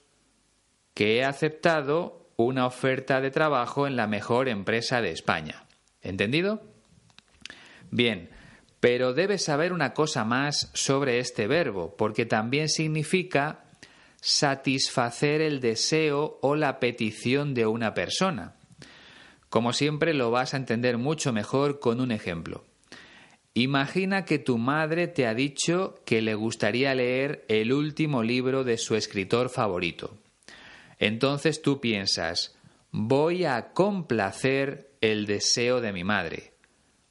que 0.93 1.17
he 1.17 1.25
aceptado 1.25 2.31
una 2.37 2.65
oferta 2.65 3.21
de 3.21 3.29
trabajo 3.31 3.85
en 3.85 3.95
la 3.97 4.07
mejor 4.07 4.47
empresa 4.47 5.01
de 5.01 5.11
España. 5.11 5.65
¿Entendido? 6.01 6.68
Bien, 7.91 8.29
pero 8.79 9.13
debes 9.13 9.43
saber 9.43 9.73
una 9.73 9.93
cosa 9.93 10.23
más 10.23 10.71
sobre 10.73 11.19
este 11.19 11.47
verbo, 11.47 11.95
porque 11.97 12.25
también 12.25 12.69
significa 12.69 13.63
satisfacer 14.21 15.41
el 15.41 15.59
deseo 15.59 16.39
o 16.41 16.55
la 16.55 16.79
petición 16.79 17.53
de 17.53 17.65
una 17.65 17.93
persona. 17.93 18.55
Como 19.49 19.73
siempre 19.73 20.13
lo 20.13 20.31
vas 20.31 20.53
a 20.53 20.57
entender 20.57 20.97
mucho 20.97 21.33
mejor 21.33 21.79
con 21.79 21.99
un 21.99 22.11
ejemplo. 22.11 22.65
Imagina 23.55 24.25
que 24.25 24.37
tu 24.39 24.57
madre 24.57 25.07
te 25.07 25.25
ha 25.25 25.33
dicho 25.33 25.95
que 26.05 26.21
le 26.21 26.35
gustaría 26.35 26.93
leer 26.93 27.45
el 27.47 27.73
último 27.73 28.23
libro 28.23 28.63
de 28.63 28.77
su 28.77 28.95
escritor 28.95 29.49
favorito. 29.49 30.17
Entonces 30.99 31.61
tú 31.61 31.81
piensas, 31.81 32.55
voy 32.91 33.45
a 33.45 33.73
complacer 33.73 34.91
el 35.01 35.25
deseo 35.25 35.81
de 35.81 35.93
mi 35.93 36.03
madre. 36.03 36.53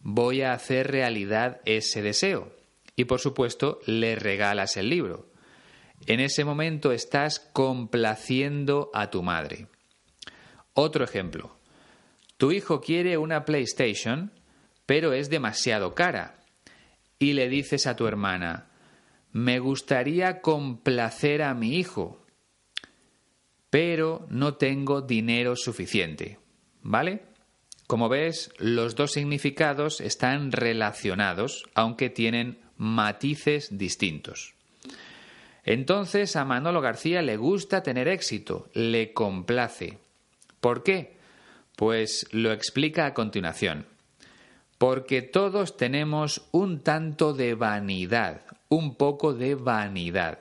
Voy 0.00 0.42
a 0.42 0.52
hacer 0.52 0.90
realidad 0.90 1.60
ese 1.64 2.02
deseo. 2.02 2.52
Y 2.96 3.04
por 3.04 3.20
supuesto, 3.20 3.80
le 3.86 4.16
regalas 4.16 4.76
el 4.76 4.90
libro. 4.90 5.28
En 6.06 6.20
ese 6.20 6.44
momento 6.44 6.92
estás 6.92 7.40
complaciendo 7.40 8.90
a 8.94 9.10
tu 9.10 9.22
madre. 9.22 9.66
Otro 10.74 11.04
ejemplo. 11.04 11.56
Tu 12.36 12.52
hijo 12.52 12.80
quiere 12.80 13.18
una 13.18 13.44
PlayStation, 13.44 14.32
pero 14.86 15.12
es 15.12 15.28
demasiado 15.28 15.94
cara. 15.94 16.40
Y 17.18 17.32
le 17.32 17.48
dices 17.48 17.86
a 17.86 17.96
tu 17.96 18.06
hermana, 18.06 18.68
me 19.32 19.58
gustaría 19.58 20.40
complacer 20.40 21.42
a 21.42 21.52
mi 21.54 21.76
hijo, 21.76 22.24
pero 23.70 24.26
no 24.30 24.54
tengo 24.54 25.02
dinero 25.02 25.56
suficiente. 25.56 26.38
¿Vale? 26.82 27.27
Como 27.88 28.10
ves, 28.10 28.52
los 28.58 28.96
dos 28.96 29.12
significados 29.12 30.02
están 30.02 30.52
relacionados, 30.52 31.64
aunque 31.74 32.10
tienen 32.10 32.58
matices 32.76 33.78
distintos. 33.78 34.52
Entonces 35.64 36.36
a 36.36 36.44
Manolo 36.44 36.82
García 36.82 37.22
le 37.22 37.38
gusta 37.38 37.82
tener 37.82 38.06
éxito, 38.06 38.68
le 38.74 39.14
complace. 39.14 39.96
¿Por 40.60 40.82
qué? 40.82 41.16
Pues 41.76 42.26
lo 42.30 42.52
explica 42.52 43.06
a 43.06 43.14
continuación. 43.14 43.86
Porque 44.76 45.22
todos 45.22 45.78
tenemos 45.78 46.42
un 46.52 46.82
tanto 46.82 47.32
de 47.32 47.54
vanidad, 47.54 48.42
un 48.68 48.96
poco 48.96 49.32
de 49.32 49.54
vanidad. 49.54 50.40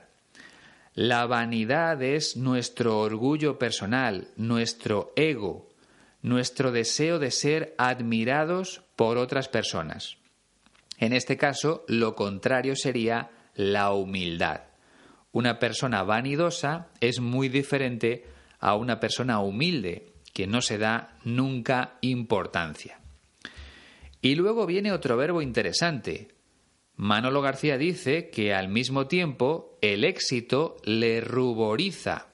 La 0.96 1.26
vanidad 1.28 2.04
es 2.04 2.36
nuestro 2.36 3.00
orgullo 3.00 3.58
personal, 3.58 4.28
nuestro 4.36 5.14
ego, 5.16 5.67
nuestro 6.22 6.72
deseo 6.72 7.20
de 7.20 7.32
ser 7.32 7.76
admirados 7.78 8.84
por 8.96 9.18
otras 9.18 9.48
personas. 9.48 10.18
En 10.98 11.14
este 11.14 11.38
caso, 11.38 11.86
lo 11.88 12.16
contrario 12.16 12.76
sería 12.76 13.30
la 13.56 13.92
humildad. 13.94 14.62
Una 15.32 15.60
persona 15.60 16.04
vanidosa 16.04 16.88
es 17.00 17.20
muy 17.20 17.50
diferente 17.50 18.26
a 18.60 18.76
una 18.76 19.00
persona 19.00 19.40
humilde, 19.40 20.14
que 20.34 20.48
no 20.48 20.62
se 20.62 20.78
da 20.78 21.18
nunca 21.24 21.98
importancia. 22.02 23.00
Y 24.22 24.36
luego 24.36 24.66
viene 24.66 24.92
otro 24.92 25.18
verbo 25.18 25.42
interesante. 25.42 26.30
Manolo 26.96 27.42
García 27.42 27.78
dice 27.78 28.30
que 28.30 28.54
al 28.54 28.68
mismo 28.68 29.08
tiempo 29.08 29.78
el 29.82 30.04
éxito 30.04 30.78
le 30.84 31.22
ruboriza. 31.22 32.28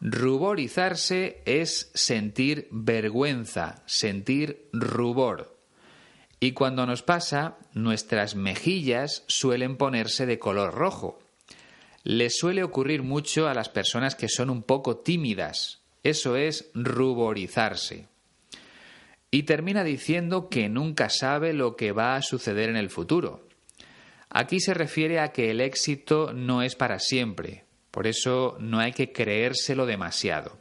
Ruborizarse 0.00 1.42
es 1.46 1.90
sentir 1.94 2.68
vergüenza, 2.70 3.82
sentir 3.86 4.68
rubor. 4.72 5.56
Y 6.38 6.52
cuando 6.52 6.86
nos 6.86 7.02
pasa, 7.02 7.56
nuestras 7.72 8.34
mejillas 8.34 9.24
suelen 9.26 9.76
ponerse 9.76 10.26
de 10.26 10.38
color 10.38 10.74
rojo 10.74 11.18
le 12.06 12.30
suele 12.30 12.62
ocurrir 12.62 13.02
mucho 13.02 13.48
a 13.48 13.54
las 13.54 13.68
personas 13.68 14.14
que 14.14 14.28
son 14.28 14.48
un 14.48 14.62
poco 14.62 14.98
tímidas. 14.98 15.80
Eso 16.04 16.36
es 16.36 16.70
ruborizarse. 16.72 18.06
Y 19.32 19.42
termina 19.42 19.82
diciendo 19.82 20.48
que 20.48 20.68
nunca 20.68 21.08
sabe 21.08 21.52
lo 21.52 21.74
que 21.74 21.90
va 21.90 22.14
a 22.14 22.22
suceder 22.22 22.68
en 22.68 22.76
el 22.76 22.90
futuro. 22.90 23.48
Aquí 24.30 24.60
se 24.60 24.72
refiere 24.72 25.18
a 25.18 25.32
que 25.32 25.50
el 25.50 25.60
éxito 25.60 26.32
no 26.32 26.62
es 26.62 26.76
para 26.76 27.00
siempre, 27.00 27.64
por 27.96 28.06
eso 28.06 28.58
no 28.60 28.78
hay 28.78 28.92
que 28.92 29.10
creérselo 29.10 29.86
demasiado. 29.86 30.58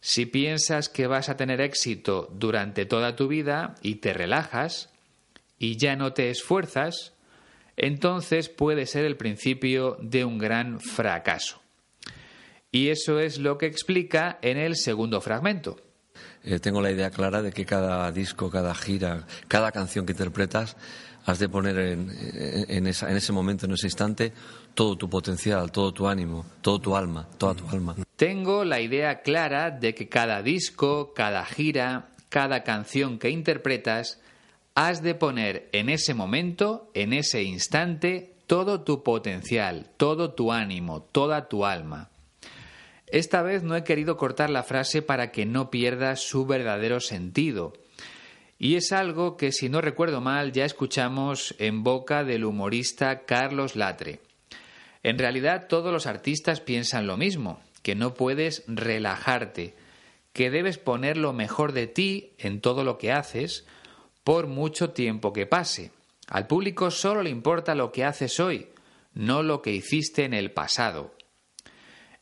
Si 0.00 0.26
piensas 0.26 0.88
que 0.88 1.06
vas 1.06 1.28
a 1.28 1.36
tener 1.36 1.60
éxito 1.60 2.28
durante 2.32 2.86
toda 2.86 3.14
tu 3.14 3.28
vida 3.28 3.76
y 3.82 4.00
te 4.00 4.12
relajas 4.12 4.90
y 5.60 5.76
ya 5.76 5.94
no 5.94 6.12
te 6.12 6.30
esfuerzas, 6.30 7.12
entonces 7.76 8.48
puede 8.48 8.86
ser 8.86 9.04
el 9.04 9.16
principio 9.16 9.96
de 10.00 10.24
un 10.24 10.38
gran 10.38 10.80
fracaso. 10.80 11.62
Y 12.72 12.88
eso 12.88 13.20
es 13.20 13.38
lo 13.38 13.56
que 13.56 13.66
explica 13.66 14.40
en 14.42 14.58
el 14.58 14.74
segundo 14.74 15.20
fragmento. 15.20 15.76
Eh, 16.42 16.58
tengo 16.58 16.82
la 16.82 16.90
idea 16.90 17.10
clara 17.10 17.42
de 17.42 17.52
que 17.52 17.64
cada 17.64 18.10
disco, 18.10 18.50
cada 18.50 18.74
gira, 18.74 19.24
cada 19.46 19.70
canción 19.70 20.04
que 20.04 20.14
interpretas, 20.14 20.76
has 21.24 21.38
de 21.38 21.48
poner 21.48 21.78
en, 21.78 22.86
ese 22.86 23.32
momento, 23.32 23.66
en 23.66 23.72
ese 23.72 23.86
instante, 23.86 24.32
todo 24.74 24.96
tu 24.96 25.08
potencial, 25.08 25.72
todo 25.72 25.92
tu 25.92 26.06
ánimo, 26.06 26.44
todo 26.60 26.80
tu 26.80 26.96
alma, 26.96 27.26
toda 27.38 27.54
tu 27.54 27.68
alma. 27.68 27.96
Tengo 28.16 28.64
la 28.64 28.80
idea 28.80 29.22
clara 29.22 29.70
de 29.70 29.94
que 29.94 30.08
cada 30.08 30.42
disco, 30.42 31.14
cada 31.14 31.44
gira, 31.44 32.10
cada 32.28 32.62
canción 32.62 33.18
que 33.18 33.30
interpretas 33.30 34.20
has 34.74 35.02
de 35.02 35.14
poner 35.14 35.68
en 35.72 35.88
ese 35.88 36.14
momento, 36.14 36.90
en 36.94 37.12
ese 37.12 37.42
instante, 37.42 38.34
todo 38.46 38.82
tu 38.82 39.02
potencial, 39.02 39.90
todo 39.96 40.34
tu 40.34 40.52
ánimo, 40.52 41.02
toda 41.02 41.48
tu 41.48 41.64
alma. 41.64 42.10
Esta 43.06 43.42
vez 43.42 43.62
no 43.62 43.76
he 43.76 43.84
querido 43.84 44.16
cortar 44.16 44.50
la 44.50 44.64
frase 44.64 45.00
para 45.00 45.30
que 45.30 45.46
no 45.46 45.70
pierda 45.70 46.16
su 46.16 46.46
verdadero 46.46 47.00
sentido. 47.00 47.72
Y 48.58 48.76
es 48.76 48.92
algo 48.92 49.36
que, 49.36 49.52
si 49.52 49.68
no 49.68 49.80
recuerdo 49.80 50.20
mal, 50.20 50.52
ya 50.52 50.64
escuchamos 50.64 51.54
en 51.58 51.82
boca 51.82 52.24
del 52.24 52.44
humorista 52.44 53.24
Carlos 53.24 53.76
Latre. 53.76 54.20
En 55.02 55.18
realidad 55.18 55.66
todos 55.68 55.92
los 55.92 56.06
artistas 56.06 56.60
piensan 56.60 57.06
lo 57.06 57.16
mismo, 57.16 57.60
que 57.82 57.94
no 57.94 58.14
puedes 58.14 58.64
relajarte, 58.66 59.74
que 60.32 60.50
debes 60.50 60.78
poner 60.78 61.16
lo 61.16 61.32
mejor 61.32 61.72
de 61.72 61.86
ti 61.86 62.32
en 62.38 62.60
todo 62.60 62.84
lo 62.84 62.96
que 62.96 63.12
haces, 63.12 63.66
por 64.24 64.46
mucho 64.46 64.90
tiempo 64.90 65.32
que 65.32 65.46
pase. 65.46 65.90
Al 66.28 66.46
público 66.46 66.90
solo 66.90 67.22
le 67.22 67.30
importa 67.30 67.74
lo 67.74 67.92
que 67.92 68.04
haces 68.04 68.40
hoy, 68.40 68.68
no 69.12 69.42
lo 69.42 69.60
que 69.60 69.72
hiciste 69.72 70.24
en 70.24 70.32
el 70.32 70.50
pasado. 70.50 71.14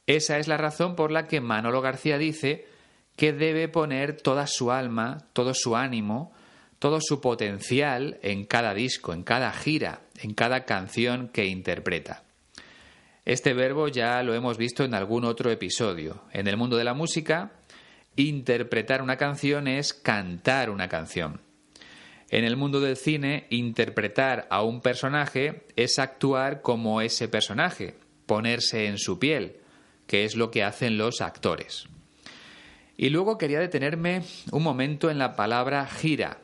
Esa 0.06 0.38
es 0.38 0.48
la 0.48 0.56
razón 0.56 0.96
por 0.96 1.12
la 1.12 1.28
que 1.28 1.40
Manolo 1.40 1.80
García 1.80 2.18
dice 2.18 2.66
que 3.16 3.32
debe 3.32 3.68
poner 3.68 4.20
toda 4.20 4.46
su 4.46 4.72
alma, 4.72 5.26
todo 5.32 5.54
su 5.54 5.76
ánimo, 5.76 6.32
todo 6.78 6.98
su 7.00 7.20
potencial 7.20 8.18
en 8.22 8.44
cada 8.44 8.74
disco, 8.74 9.12
en 9.12 9.22
cada 9.22 9.52
gira, 9.52 10.00
en 10.20 10.34
cada 10.34 10.64
canción 10.64 11.28
que 11.28 11.46
interpreta. 11.46 12.24
Este 13.24 13.54
verbo 13.54 13.86
ya 13.86 14.20
lo 14.24 14.34
hemos 14.34 14.58
visto 14.58 14.82
en 14.82 14.94
algún 14.94 15.24
otro 15.24 15.50
episodio. 15.50 16.24
En 16.32 16.48
el 16.48 16.56
mundo 16.56 16.76
de 16.76 16.82
la 16.84 16.94
música, 16.94 17.52
interpretar 18.16 19.00
una 19.00 19.16
canción 19.16 19.68
es 19.68 19.94
cantar 19.94 20.70
una 20.70 20.88
canción. 20.88 21.40
En 22.30 22.44
el 22.44 22.56
mundo 22.56 22.80
del 22.80 22.96
cine, 22.96 23.46
interpretar 23.50 24.48
a 24.50 24.62
un 24.62 24.80
personaje 24.80 25.66
es 25.76 25.98
actuar 25.98 26.62
como 26.62 27.00
ese 27.00 27.28
personaje, 27.28 27.94
ponerse 28.26 28.86
en 28.86 28.98
su 28.98 29.18
piel, 29.18 29.58
que 30.06 30.24
es 30.24 30.34
lo 30.34 30.50
que 30.50 30.64
hacen 30.64 30.98
los 30.98 31.20
actores. 31.20 31.86
Y 33.02 33.10
luego 33.10 33.36
quería 33.36 33.58
detenerme 33.58 34.22
un 34.52 34.62
momento 34.62 35.10
en 35.10 35.18
la 35.18 35.34
palabra 35.34 35.84
gira. 35.88 36.38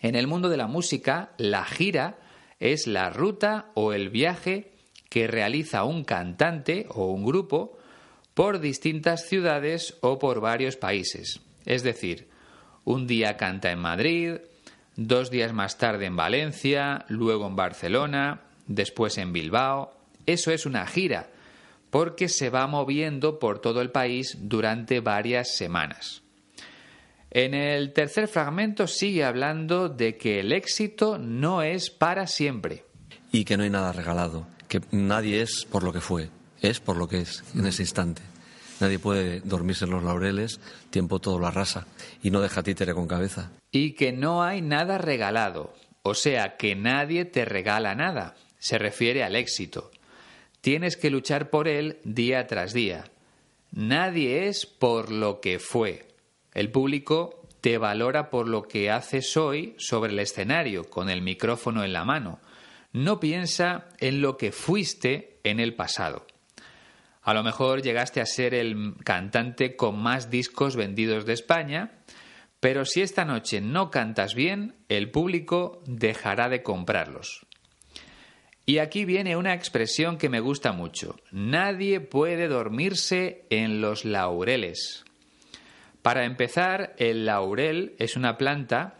En 0.00 0.14
el 0.14 0.26
mundo 0.26 0.48
de 0.48 0.56
la 0.56 0.66
música, 0.66 1.32
la 1.36 1.66
gira 1.66 2.16
es 2.58 2.86
la 2.86 3.10
ruta 3.10 3.66
o 3.74 3.92
el 3.92 4.08
viaje 4.08 4.72
que 5.10 5.26
realiza 5.26 5.84
un 5.84 6.02
cantante 6.04 6.86
o 6.88 7.08
un 7.12 7.26
grupo 7.26 7.76
por 8.32 8.60
distintas 8.60 9.28
ciudades 9.28 9.98
o 10.00 10.18
por 10.18 10.40
varios 10.40 10.76
países. 10.76 11.42
Es 11.66 11.82
decir, 11.82 12.28
un 12.84 13.06
día 13.06 13.36
canta 13.36 13.70
en 13.70 13.80
Madrid, 13.80 14.36
dos 14.96 15.30
días 15.30 15.52
más 15.52 15.76
tarde 15.76 16.06
en 16.06 16.16
Valencia, 16.16 17.04
luego 17.08 17.46
en 17.46 17.56
Barcelona, 17.56 18.40
después 18.66 19.18
en 19.18 19.34
Bilbao. 19.34 19.92
Eso 20.24 20.50
es 20.50 20.64
una 20.64 20.86
gira, 20.86 21.28
porque 21.94 22.28
se 22.28 22.50
va 22.50 22.66
moviendo 22.66 23.38
por 23.38 23.60
todo 23.60 23.80
el 23.80 23.92
país 23.92 24.36
durante 24.40 24.98
varias 24.98 25.54
semanas. 25.54 26.24
En 27.30 27.54
el 27.54 27.92
tercer 27.92 28.26
fragmento 28.26 28.88
sigue 28.88 29.22
hablando 29.22 29.88
de 29.88 30.16
que 30.16 30.40
el 30.40 30.50
éxito 30.50 31.18
no 31.18 31.62
es 31.62 31.90
para 31.90 32.26
siempre. 32.26 32.84
Y 33.30 33.44
que 33.44 33.56
no 33.56 33.62
hay 33.62 33.70
nada 33.70 33.92
regalado, 33.92 34.48
que 34.66 34.80
nadie 34.90 35.40
es 35.40 35.64
por 35.70 35.84
lo 35.84 35.92
que 35.92 36.00
fue, 36.00 36.30
es 36.60 36.80
por 36.80 36.96
lo 36.96 37.06
que 37.06 37.20
es 37.20 37.44
en 37.54 37.64
ese 37.64 37.84
instante. 37.84 38.22
Nadie 38.80 38.98
puede 38.98 39.38
dormirse 39.42 39.84
en 39.84 39.92
los 39.92 40.02
laureles, 40.02 40.58
tiempo 40.90 41.20
todo 41.20 41.38
lo 41.38 41.46
arrasa 41.46 41.86
y 42.24 42.32
no 42.32 42.40
deja 42.40 42.64
títere 42.64 42.92
con 42.92 43.06
cabeza. 43.06 43.52
Y 43.70 43.92
que 43.92 44.10
no 44.10 44.42
hay 44.42 44.62
nada 44.62 44.98
regalado, 44.98 45.72
o 46.02 46.14
sea, 46.14 46.56
que 46.56 46.74
nadie 46.74 47.24
te 47.24 47.44
regala 47.44 47.94
nada. 47.94 48.34
Se 48.58 48.78
refiere 48.78 49.22
al 49.22 49.36
éxito. 49.36 49.92
Tienes 50.64 50.96
que 50.96 51.10
luchar 51.10 51.50
por 51.50 51.68
él 51.68 51.98
día 52.04 52.46
tras 52.46 52.72
día. 52.72 53.04
Nadie 53.70 54.48
es 54.48 54.64
por 54.64 55.12
lo 55.12 55.42
que 55.42 55.58
fue. 55.58 56.08
El 56.54 56.70
público 56.70 57.46
te 57.60 57.76
valora 57.76 58.30
por 58.30 58.48
lo 58.48 58.62
que 58.62 58.90
haces 58.90 59.36
hoy 59.36 59.74
sobre 59.76 60.12
el 60.14 60.18
escenario, 60.20 60.84
con 60.88 61.10
el 61.10 61.20
micrófono 61.20 61.84
en 61.84 61.92
la 61.92 62.06
mano. 62.06 62.40
No 62.94 63.20
piensa 63.20 63.90
en 63.98 64.22
lo 64.22 64.38
que 64.38 64.52
fuiste 64.52 65.38
en 65.44 65.60
el 65.60 65.74
pasado. 65.74 66.26
A 67.20 67.34
lo 67.34 67.42
mejor 67.42 67.82
llegaste 67.82 68.22
a 68.22 68.26
ser 68.26 68.54
el 68.54 68.94
cantante 69.04 69.76
con 69.76 69.98
más 69.98 70.30
discos 70.30 70.76
vendidos 70.76 71.26
de 71.26 71.34
España, 71.34 71.98
pero 72.60 72.86
si 72.86 73.02
esta 73.02 73.26
noche 73.26 73.60
no 73.60 73.90
cantas 73.90 74.34
bien, 74.34 74.76
el 74.88 75.10
público 75.10 75.82
dejará 75.84 76.48
de 76.48 76.62
comprarlos. 76.62 77.44
Y 78.66 78.78
aquí 78.78 79.04
viene 79.04 79.36
una 79.36 79.52
expresión 79.52 80.16
que 80.16 80.30
me 80.30 80.40
gusta 80.40 80.72
mucho. 80.72 81.16
Nadie 81.30 82.00
puede 82.00 82.48
dormirse 82.48 83.44
en 83.50 83.80
los 83.80 84.04
laureles. 84.04 85.04
Para 86.00 86.24
empezar, 86.24 86.94
el 86.98 87.26
laurel 87.26 87.94
es 87.98 88.16
una 88.16 88.38
planta 88.38 88.94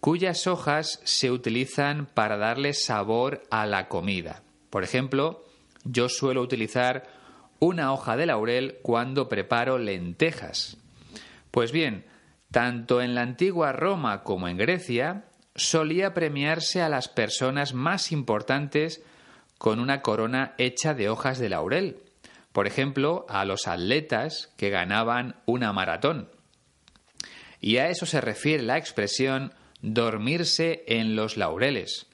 cuyas 0.00 0.46
hojas 0.46 1.00
se 1.04 1.30
utilizan 1.30 2.06
para 2.06 2.36
darle 2.36 2.72
sabor 2.72 3.42
a 3.50 3.66
la 3.66 3.88
comida. 3.88 4.42
Por 4.70 4.84
ejemplo, 4.84 5.44
yo 5.84 6.08
suelo 6.08 6.42
utilizar 6.42 7.08
una 7.58 7.92
hoja 7.92 8.16
de 8.16 8.26
laurel 8.26 8.78
cuando 8.82 9.28
preparo 9.28 9.78
lentejas. 9.78 10.76
Pues 11.50 11.72
bien, 11.72 12.04
tanto 12.50 13.00
en 13.00 13.14
la 13.14 13.22
antigua 13.22 13.72
Roma 13.72 14.22
como 14.22 14.48
en 14.48 14.56
Grecia 14.56 15.24
solía 15.56 16.14
premiarse 16.14 16.82
a 16.82 16.88
las 16.88 17.08
personas 17.08 17.74
más 17.74 18.12
importantes 18.12 19.02
con 19.58 19.80
una 19.80 20.02
corona 20.02 20.54
hecha 20.58 20.94
de 20.94 21.08
hojas 21.08 21.38
de 21.38 21.48
laurel. 21.48 21.98
Por 22.52 22.66
ejemplo, 22.66 23.26
a 23.28 23.44
los 23.44 23.66
atletas 23.66 24.52
que 24.56 24.70
ganaban 24.70 25.36
una 25.46 25.72
maratón. 25.72 26.30
Y 27.60 27.78
a 27.78 27.88
eso 27.88 28.06
se 28.06 28.20
refiere 28.20 28.62
la 28.62 28.78
expresión 28.78 29.52
dormirse 29.82 30.84
en 30.86 31.16
los 31.16 31.36
laureles. 31.36 32.06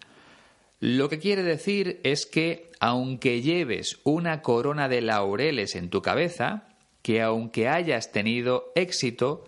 Lo 0.81 1.09
que 1.09 1.19
quiere 1.19 1.43
decir 1.43 2.01
es 2.03 2.27
que 2.27 2.71
aunque 2.81 3.43
lleves 3.43 4.01
una 4.03 4.43
corona 4.43 4.89
de 4.89 5.01
laureles 5.01 5.77
en 5.77 5.91
tu 5.91 6.03
cabeza, 6.03 6.69
que 7.03 7.23
aunque 7.23 7.69
hayas 7.69 8.11
tenido 8.11 8.73
éxito, 8.75 9.45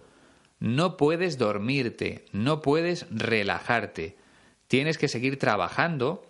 no 0.64 0.96
puedes 0.96 1.36
dormirte, 1.36 2.24
no 2.32 2.62
puedes 2.62 3.04
relajarte. 3.10 4.16
Tienes 4.66 4.96
que 4.96 5.08
seguir 5.08 5.38
trabajando 5.38 6.24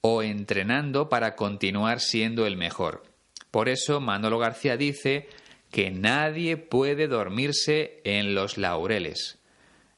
o 0.00 0.24
entrenando 0.24 1.08
para 1.08 1.36
continuar 1.36 2.00
siendo 2.00 2.46
el 2.48 2.56
mejor. 2.56 3.04
Por 3.52 3.68
eso 3.68 4.00
Manolo 4.00 4.40
García 4.40 4.76
dice 4.76 5.28
que 5.70 5.92
nadie 5.92 6.56
puede 6.56 7.06
dormirse 7.06 8.00
en 8.02 8.34
los 8.34 8.58
laureles. 8.58 9.38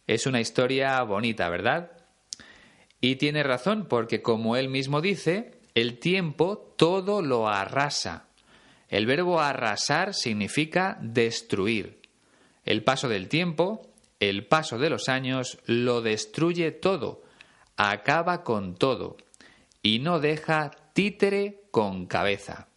Es 0.06 0.26
una 0.26 0.42
historia 0.42 1.02
bonita, 1.02 1.48
¿verdad? 1.48 1.92
Y 3.00 3.16
tiene 3.16 3.42
razón, 3.42 3.86
porque 3.88 4.20
como 4.20 4.56
él 4.56 4.68
mismo 4.68 5.00
dice, 5.00 5.52
el 5.74 5.98
tiempo 5.98 6.74
todo 6.76 7.22
lo 7.22 7.48
arrasa. 7.48 8.26
El 8.90 9.06
verbo 9.06 9.40
arrasar 9.40 10.12
significa 10.12 10.98
destruir. 11.00 11.97
El 12.64 12.84
paso 12.84 13.08
del 13.08 13.28
tiempo, 13.28 13.90
el 14.20 14.46
paso 14.46 14.78
de 14.78 14.90
los 14.90 15.08
años, 15.08 15.58
lo 15.66 16.02
destruye 16.02 16.70
todo, 16.72 17.22
acaba 17.76 18.42
con 18.42 18.74
todo 18.74 19.16
y 19.82 20.00
no 20.00 20.20
deja 20.20 20.70
títere 20.92 21.62
con 21.70 22.06
cabeza. 22.06 22.68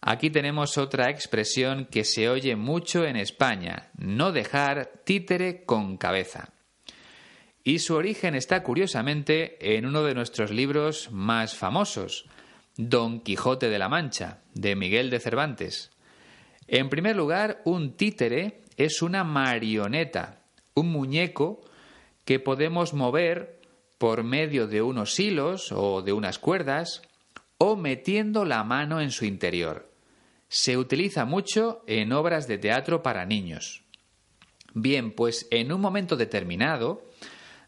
Aquí 0.00 0.30
tenemos 0.30 0.78
otra 0.78 1.10
expresión 1.10 1.86
que 1.86 2.04
se 2.04 2.28
oye 2.28 2.56
mucho 2.56 3.04
en 3.04 3.16
España, 3.16 3.90
no 3.96 4.32
dejar 4.32 5.02
títere 5.04 5.64
con 5.64 5.96
cabeza 5.96 6.52
y 7.66 7.80
su 7.80 7.96
origen 7.96 8.36
está 8.36 8.62
curiosamente 8.62 9.76
en 9.76 9.86
uno 9.86 10.04
de 10.04 10.14
nuestros 10.14 10.52
libros 10.52 11.10
más 11.10 11.56
famosos, 11.56 12.26
Don 12.76 13.18
Quijote 13.18 13.68
de 13.68 13.78
la 13.80 13.88
Mancha, 13.88 14.38
de 14.54 14.76
Miguel 14.76 15.10
de 15.10 15.18
Cervantes. 15.18 15.90
En 16.68 16.88
primer 16.88 17.16
lugar, 17.16 17.62
un 17.64 17.96
títere 17.96 18.60
es 18.76 19.02
una 19.02 19.24
marioneta, 19.24 20.42
un 20.74 20.90
muñeco 20.90 21.62
que 22.24 22.40
podemos 22.40 22.92
mover 22.92 23.60
por 23.98 24.24
medio 24.24 24.66
de 24.66 24.82
unos 24.82 25.18
hilos 25.18 25.72
o 25.72 26.02
de 26.02 26.12
unas 26.12 26.38
cuerdas 26.38 27.02
o 27.58 27.76
metiendo 27.76 28.44
la 28.44 28.62
mano 28.64 29.00
en 29.00 29.10
su 29.10 29.24
interior. 29.24 29.90
Se 30.48 30.76
utiliza 30.76 31.24
mucho 31.24 31.82
en 31.86 32.12
obras 32.12 32.46
de 32.46 32.58
teatro 32.58 33.02
para 33.02 33.24
niños. 33.24 33.82
Bien, 34.74 35.12
pues 35.12 35.48
en 35.50 35.72
un 35.72 35.80
momento 35.80 36.16
determinado, 36.16 37.02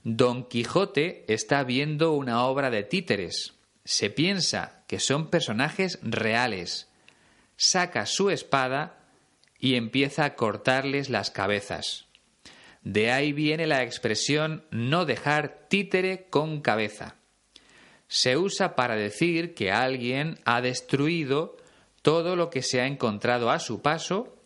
Don 0.05 0.45
Quijote 0.45 1.25
está 1.29 1.65
viendo 1.65 2.13
una 2.13 2.45
obra 2.45 2.71
de 2.71 2.83
títeres. 2.83 3.55
Se 3.85 4.11
piensa 4.11 4.85
que 4.87 5.01
son 5.01 5.31
personajes 5.31 5.99
reales. 6.03 6.89
Saca 7.57 8.05
su 8.05 8.31
espada 8.31 8.98
y 9.59 9.75
empieza 9.75 10.25
a 10.25 10.35
cortarles 10.35 11.11
las 11.11 11.31
cabezas. 11.31 12.07
De 12.83 13.11
ahí 13.11 13.33
viene 13.33 13.67
la 13.67 13.83
expresión 13.83 14.65
no 14.71 15.05
dejar 15.05 15.67
títere 15.69 16.29
con 16.31 16.61
cabeza. 16.61 17.17
Se 18.07 18.37
usa 18.37 18.77
para 18.77 18.97
decir 18.97 19.55
que 19.55 19.71
alguien 19.71 20.39
ha 20.45 20.61
destruido 20.61 21.57
todo 22.03 22.37
lo 22.37 22.49
que 22.49 22.63
se 22.63 22.81
ha 22.81 22.87
encontrado 22.87 23.51
a 23.51 23.59
su 23.59 23.83
paso 23.83 24.37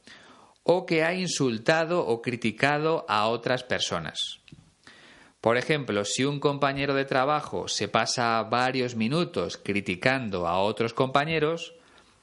o 0.64 0.87
que 0.87 1.05
ha 1.05 1.14
insultado 1.14 2.07
o 2.07 2.22
criticado 2.22 3.05
a 3.09 3.29
otras 3.29 3.62
personas. 3.62 4.40
Por 5.40 5.57
ejemplo, 5.57 6.05
si 6.05 6.25
un 6.25 6.38
compañero 6.38 6.94
de 6.94 7.05
trabajo 7.05 7.66
se 7.66 7.88
pasa 7.88 8.42
varios 8.44 8.94
minutos 8.94 9.57
criticando 9.57 10.46
a 10.46 10.59
otros 10.61 10.94
compañeros, 10.94 11.75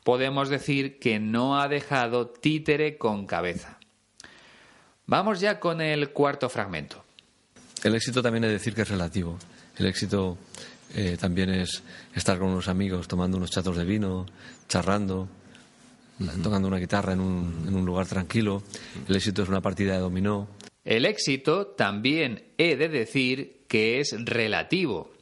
podemos 0.09 0.49
decir 0.49 0.97
que 0.97 1.19
no 1.19 1.61
ha 1.61 1.67
dejado 1.67 2.25
títere 2.25 2.97
con 2.97 3.27
cabeza. 3.27 3.77
Vamos 5.05 5.39
ya 5.39 5.59
con 5.59 5.81
el 5.81 6.09
cuarto 6.09 6.49
fragmento. 6.49 7.03
El 7.83 7.93
éxito 7.93 8.23
también 8.23 8.45
es 8.45 8.51
decir 8.51 8.73
que 8.73 8.81
es 8.81 8.89
relativo. 8.89 9.37
El 9.77 9.85
éxito 9.85 10.39
eh, 10.95 11.15
también 11.19 11.51
es 11.51 11.83
estar 12.15 12.39
con 12.39 12.47
unos 12.47 12.67
amigos 12.69 13.07
tomando 13.07 13.37
unos 13.37 13.51
chatos 13.51 13.77
de 13.77 13.85
vino, 13.85 14.25
charrando, 14.67 15.27
tocando 16.41 16.67
una 16.67 16.77
guitarra 16.77 17.13
en 17.13 17.19
un, 17.19 17.65
en 17.67 17.75
un 17.75 17.85
lugar 17.85 18.07
tranquilo. 18.07 18.63
El 19.07 19.15
éxito 19.15 19.43
es 19.43 19.49
una 19.49 19.61
partida 19.61 19.93
de 19.93 19.99
dominó, 19.99 20.47
el 20.85 21.05
éxito 21.05 21.67
también 21.67 22.45
he 22.57 22.75
de 22.77 22.89
decir 22.89 23.61
que 23.67 23.99
es 23.99 24.15
relativo. 24.25 25.13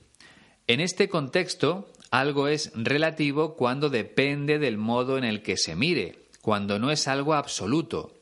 En 0.66 0.80
este 0.80 1.10
contexto, 1.10 1.92
algo 2.12 2.48
es 2.48 2.72
relativo 2.74 3.56
cuando 3.56 3.90
depende 3.90 4.60
del 4.60 4.78
modo 4.78 5.18
en 5.18 5.24
el 5.24 5.42
que 5.42 5.58
se 5.58 5.76
mire, 5.76 6.20
cuando 6.42 6.80
no 6.80 6.92
es 6.92 7.08
algo 7.08 7.34
absoluto. 7.34 8.14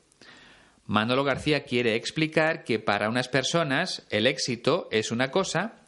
Manolo 0.86 1.24
García 1.24 1.64
quiere 1.64 1.96
explicar 1.96 2.64
que 2.64 2.78
para 2.78 3.08
unas 3.08 3.28
personas 3.28 4.06
el 4.10 4.26
éxito 4.26 4.88
es 4.90 5.10
una 5.10 5.30
cosa, 5.30 5.80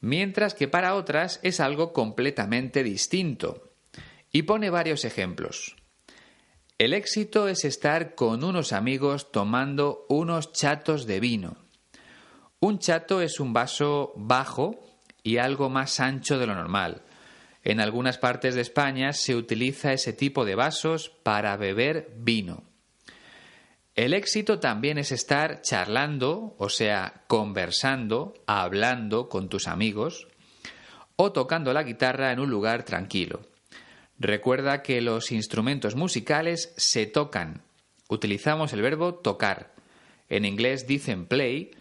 mientras 0.00 0.54
que 0.54 0.68
para 0.68 0.94
otras 0.94 1.40
es 1.42 1.60
algo 1.60 1.92
completamente 1.92 2.82
distinto. 2.82 3.70
Y 4.32 4.42
pone 4.42 4.70
varios 4.70 5.04
ejemplos. 5.04 5.76
El 6.78 6.94
éxito 6.94 7.48
es 7.48 7.64
estar 7.64 8.14
con 8.14 8.44
unos 8.44 8.72
amigos 8.72 9.32
tomando 9.32 10.06
unos 10.08 10.52
chatos 10.52 11.06
de 11.06 11.20
vino. 11.20 11.56
Un 12.60 12.78
chato 12.78 13.20
es 13.20 13.40
un 13.40 13.52
vaso 13.52 14.12
bajo 14.16 14.80
y 15.22 15.38
algo 15.38 15.68
más 15.68 16.00
ancho 16.00 16.38
de 16.38 16.46
lo 16.46 16.54
normal. 16.54 17.02
En 17.62 17.80
algunas 17.80 18.18
partes 18.18 18.54
de 18.54 18.62
España 18.62 19.12
se 19.12 19.36
utiliza 19.36 19.92
ese 19.92 20.12
tipo 20.12 20.44
de 20.44 20.54
vasos 20.54 21.10
para 21.22 21.56
beber 21.56 22.12
vino. 22.16 22.64
El 23.94 24.14
éxito 24.14 24.60
también 24.60 24.96
es 24.98 25.12
estar 25.12 25.60
charlando, 25.60 26.54
o 26.58 26.68
sea, 26.68 27.24
conversando, 27.26 28.34
hablando 28.46 29.28
con 29.28 29.48
tus 29.48 29.68
amigos, 29.68 30.28
o 31.16 31.32
tocando 31.32 31.74
la 31.74 31.82
guitarra 31.82 32.32
en 32.32 32.40
un 32.40 32.48
lugar 32.48 32.84
tranquilo. 32.84 33.42
Recuerda 34.18 34.82
que 34.82 35.00
los 35.02 35.32
instrumentos 35.32 35.96
musicales 35.96 36.72
se 36.76 37.06
tocan. 37.06 37.62
Utilizamos 38.08 38.72
el 38.72 38.80
verbo 38.80 39.16
tocar. 39.16 39.74
En 40.28 40.44
inglés 40.44 40.86
dicen 40.86 41.26
play, 41.26 41.72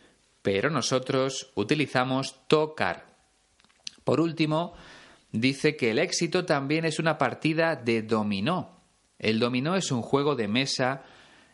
pero 0.42 0.70
nosotros 0.70 1.52
utilizamos 1.56 2.48
tocar. 2.48 3.08
Por 4.04 4.20
último, 4.20 4.74
dice 5.32 5.76
que 5.76 5.92
el 5.92 6.00
éxito 6.00 6.46
también 6.46 6.86
es 6.86 7.00
una 7.00 7.18
partida 7.18 7.76
de 7.76 8.02
dominó. 8.02 8.82
El 9.18 9.40
dominó 9.40 9.76
es 9.76 9.92
un 9.92 10.02
juego 10.02 10.36
de 10.36 10.48
mesa 10.48 11.04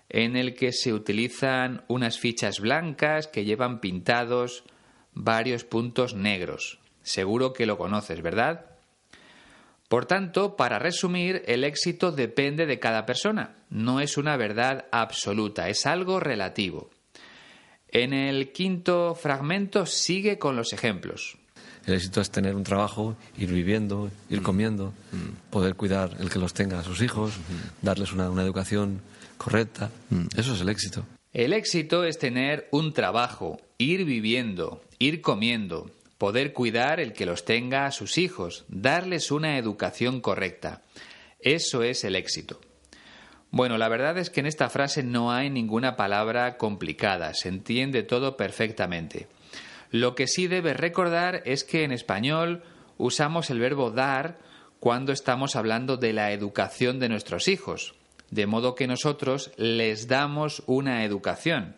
en 0.10 0.36
el 0.36 0.54
que 0.54 0.72
se 0.72 0.94
utilizan 0.94 1.84
unas 1.88 2.20
fichas 2.20 2.60
blancas 2.60 3.28
que 3.28 3.44
llevan 3.44 3.80
pintados 3.80 4.64
varios 5.14 5.64
puntos 5.64 6.14
negros. 6.14 6.80
Seguro 7.02 7.54
que 7.54 7.66
lo 7.66 7.78
conoces, 7.78 8.22
¿verdad? 8.22 8.66
Por 9.88 10.06
tanto, 10.06 10.56
para 10.56 10.80
resumir, 10.80 11.44
el 11.46 11.64
éxito 11.64 12.12
depende 12.12 12.66
de 12.66 12.80
cada 12.80 13.06
persona, 13.06 13.56
no 13.70 14.00
es 14.00 14.18
una 14.18 14.36
verdad 14.36 14.86
absoluta, 14.92 15.70
es 15.70 15.86
algo 15.86 16.20
relativo. 16.20 16.90
En 17.88 18.14
el 18.14 18.52
quinto 18.52 19.16
fragmento 19.16 19.86
sigue 19.86 20.40
con 20.40 20.56
los 20.56 20.74
ejemplos. 20.74 21.38
El 21.86 21.94
éxito 21.94 22.22
es 22.22 22.32
tener 22.32 22.56
un 22.56 22.64
trabajo, 22.64 23.16
ir 23.38 23.52
viviendo, 23.52 24.10
ir 24.30 24.42
comiendo, 24.42 24.94
poder 25.52 25.76
cuidar 25.76 26.18
el 26.20 26.30
que 26.30 26.40
los 26.40 26.54
tenga 26.54 26.80
a 26.80 26.84
sus 26.84 27.02
hijos, 27.02 27.34
darles 27.82 28.12
una, 28.12 28.30
una 28.30 28.42
educación 28.42 29.02
correcta. 29.38 29.92
Eso 30.36 30.56
es 30.56 30.62
el 30.62 30.70
éxito. 30.70 31.06
El 31.32 31.54
éxito 31.54 32.04
es 32.06 32.18
tener 32.18 32.68
un 32.72 32.94
trabajo, 32.94 33.62
ir 33.78 34.06
viviendo, 34.06 34.82
ir 35.00 35.22
comiendo, 35.22 35.92
poder 36.18 36.54
cuidar 36.54 37.00
el 37.00 37.14
que 37.14 37.26
los 37.26 37.46
tenga 37.46 37.86
a 37.86 37.92
sus 37.92 38.18
hijos, 38.18 38.66
darles 38.68 39.32
una 39.32 39.58
educación 39.58 40.22
correcta. 40.22 40.82
Eso 41.40 41.84
es 41.84 42.04
el 42.04 42.16
éxito. 42.16 42.60
Bueno, 43.52 43.78
la 43.78 43.90
verdad 43.90 44.18
es 44.18 44.30
que 44.30 44.40
en 44.40 44.48
esta 44.48 44.70
frase 44.70 45.04
no 45.04 45.32
hay 45.32 45.50
ninguna 45.50 45.96
palabra 45.96 46.58
complicada, 46.58 47.34
se 47.34 47.50
entiende 47.50 48.04
todo 48.04 48.36
perfectamente. 48.38 49.28
Lo 49.96 50.14
que 50.14 50.28
sí 50.28 50.48
debes 50.48 50.76
recordar 50.76 51.42
es 51.46 51.64
que 51.64 51.86
en 51.86 51.94
español 51.94 52.64
usamos 52.98 53.50
el 53.50 53.60
verbo 53.60 53.92
dar 53.92 54.38
cuando 54.82 55.14
estamos 55.14 55.56
hablando 55.56 55.96
de 55.96 56.12
la 56.12 56.34
educación 56.34 57.00
de 57.00 57.08
nuestros 57.08 57.48
hijos, 57.48 57.96
de 58.30 58.46
modo 58.46 58.76
que 58.76 58.88
nosotros 58.88 59.54
les 59.56 60.10
damos 60.10 60.64
una 60.66 61.06
educación. 61.06 61.78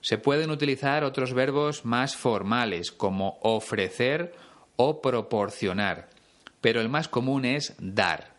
Se 0.00 0.16
pueden 0.16 0.52
utilizar 0.52 1.02
otros 1.02 1.34
verbos 1.34 1.84
más 1.84 2.14
formales 2.14 2.92
como 2.92 3.40
ofrecer 3.42 4.32
o 4.76 5.02
proporcionar, 5.02 6.10
pero 6.60 6.80
el 6.80 6.88
más 6.88 7.08
común 7.08 7.46
es 7.46 7.74
dar. 7.80 8.33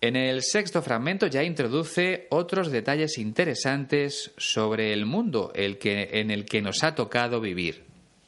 En 0.00 0.14
el 0.14 0.42
sexto 0.42 0.82
fragmento 0.82 1.26
ya 1.26 1.42
introduce 1.42 2.26
otros 2.30 2.70
detalles 2.70 3.16
interesantes 3.18 4.32
sobre 4.36 4.92
el 4.92 5.06
mundo 5.06 5.52
el 5.54 5.78
que, 5.78 6.10
en 6.20 6.30
el 6.30 6.44
que 6.44 6.60
nos 6.60 6.84
ha 6.84 6.94
tocado 6.94 7.40
vivir. 7.40 7.84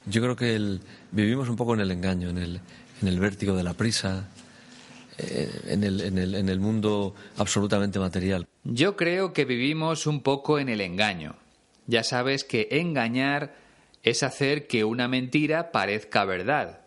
Yo 0.07 0.23
creo 0.23 0.37
que 0.37 0.79
vivimos 1.13 1.49
un 1.49 1.57
poco 1.57 1.75
en 1.75 1.81
el 1.81 1.91
engaño, 1.91 2.31
en 2.31 2.39
el, 2.39 2.61
en 3.03 3.09
el 3.09 3.21
vértigo 3.21 3.55
de 3.55 3.63
la 3.63 3.75
prisa, 3.75 4.29
eh, 5.19 5.51
en, 5.67 5.85
el, 5.85 6.01
en, 6.01 6.17
el, 6.17 6.35
en 6.35 6.49
el 6.49 6.59
mundo 6.59 7.15
absolutamente 7.37 7.99
material. 7.99 8.47
Yo 8.65 8.97
creo 8.97 9.35
que 9.35 9.45
vivimos 9.45 10.07
un 10.07 10.23
poco 10.23 10.59
en 10.59 10.71
el 10.71 10.81
engaño. 10.81 11.37
Ya 11.87 12.03
sabes 12.03 12.45
que 12.45 12.69
engañar 12.71 13.55
es 14.03 14.23
hacer 14.23 14.67
que 14.67 14.85
una 14.85 15.09
mentira 15.09 15.73
parezca 15.73 16.25
verdad. 16.25 16.81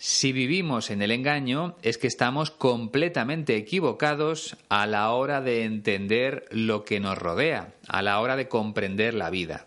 Si 0.00 0.30
vivimos 0.30 0.90
en 0.90 1.02
el 1.02 1.10
engaño 1.10 1.76
es 1.82 1.98
que 1.98 2.06
estamos 2.06 2.52
completamente 2.52 3.56
equivocados 3.56 4.56
a 4.68 4.86
la 4.86 5.10
hora 5.10 5.40
de 5.40 5.64
entender 5.64 6.44
lo 6.52 6.84
que 6.84 7.00
nos 7.00 7.18
rodea, 7.18 7.74
a 7.88 8.00
la 8.00 8.20
hora 8.20 8.36
de 8.36 8.46
comprender 8.46 9.14
la 9.14 9.28
vida. 9.28 9.66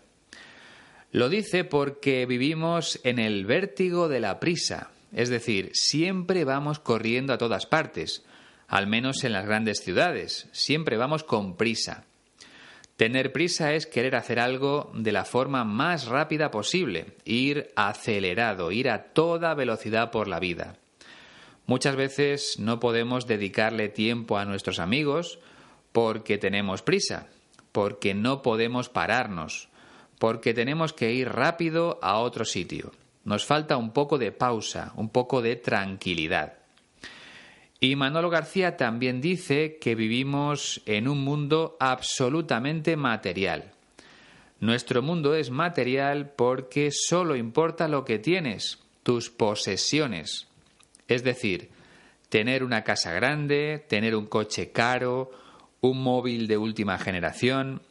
Lo 1.10 1.28
dice 1.28 1.64
porque 1.64 2.24
vivimos 2.24 2.98
en 3.04 3.18
el 3.18 3.44
vértigo 3.44 4.08
de 4.08 4.20
la 4.20 4.40
prisa, 4.40 4.90
es 5.12 5.28
decir, 5.28 5.70
siempre 5.74 6.44
vamos 6.44 6.78
corriendo 6.78 7.34
a 7.34 7.38
todas 7.38 7.66
partes, 7.66 8.24
al 8.68 8.86
menos 8.86 9.24
en 9.24 9.34
las 9.34 9.44
grandes 9.44 9.80
ciudades, 9.84 10.48
siempre 10.52 10.96
vamos 10.96 11.24
con 11.24 11.58
prisa. 11.58 12.06
Tener 13.02 13.32
prisa 13.32 13.74
es 13.74 13.88
querer 13.88 14.14
hacer 14.14 14.38
algo 14.38 14.92
de 14.94 15.10
la 15.10 15.24
forma 15.24 15.64
más 15.64 16.06
rápida 16.06 16.52
posible, 16.52 17.16
ir 17.24 17.72
acelerado, 17.74 18.70
ir 18.70 18.88
a 18.88 19.12
toda 19.12 19.54
velocidad 19.54 20.12
por 20.12 20.28
la 20.28 20.38
vida. 20.38 20.76
Muchas 21.66 21.96
veces 21.96 22.60
no 22.60 22.78
podemos 22.78 23.26
dedicarle 23.26 23.88
tiempo 23.88 24.38
a 24.38 24.44
nuestros 24.44 24.78
amigos 24.78 25.40
porque 25.90 26.38
tenemos 26.38 26.82
prisa, 26.82 27.26
porque 27.72 28.14
no 28.14 28.40
podemos 28.40 28.88
pararnos, 28.88 29.68
porque 30.20 30.54
tenemos 30.54 30.92
que 30.92 31.12
ir 31.12 31.28
rápido 31.28 31.98
a 32.02 32.20
otro 32.20 32.44
sitio. 32.44 32.92
Nos 33.24 33.44
falta 33.44 33.78
un 33.78 33.90
poco 33.90 34.16
de 34.16 34.30
pausa, 34.30 34.92
un 34.94 35.08
poco 35.08 35.42
de 35.42 35.56
tranquilidad. 35.56 36.61
Y 37.84 37.96
Manolo 37.96 38.30
García 38.30 38.76
también 38.76 39.20
dice 39.20 39.76
que 39.80 39.96
vivimos 39.96 40.80
en 40.86 41.08
un 41.08 41.24
mundo 41.24 41.76
absolutamente 41.80 42.96
material. 42.96 43.72
Nuestro 44.60 45.02
mundo 45.02 45.34
es 45.34 45.50
material 45.50 46.30
porque 46.36 46.90
solo 46.92 47.34
importa 47.34 47.88
lo 47.88 48.04
que 48.04 48.20
tienes, 48.20 48.78
tus 49.02 49.30
posesiones. 49.30 50.46
Es 51.08 51.24
decir, 51.24 51.70
tener 52.28 52.62
una 52.62 52.84
casa 52.84 53.10
grande, 53.14 53.84
tener 53.88 54.14
un 54.14 54.26
coche 54.26 54.70
caro, 54.70 55.32
un 55.80 56.04
móvil 56.04 56.46
de 56.46 56.58
última 56.58 56.98
generación. 56.98 57.82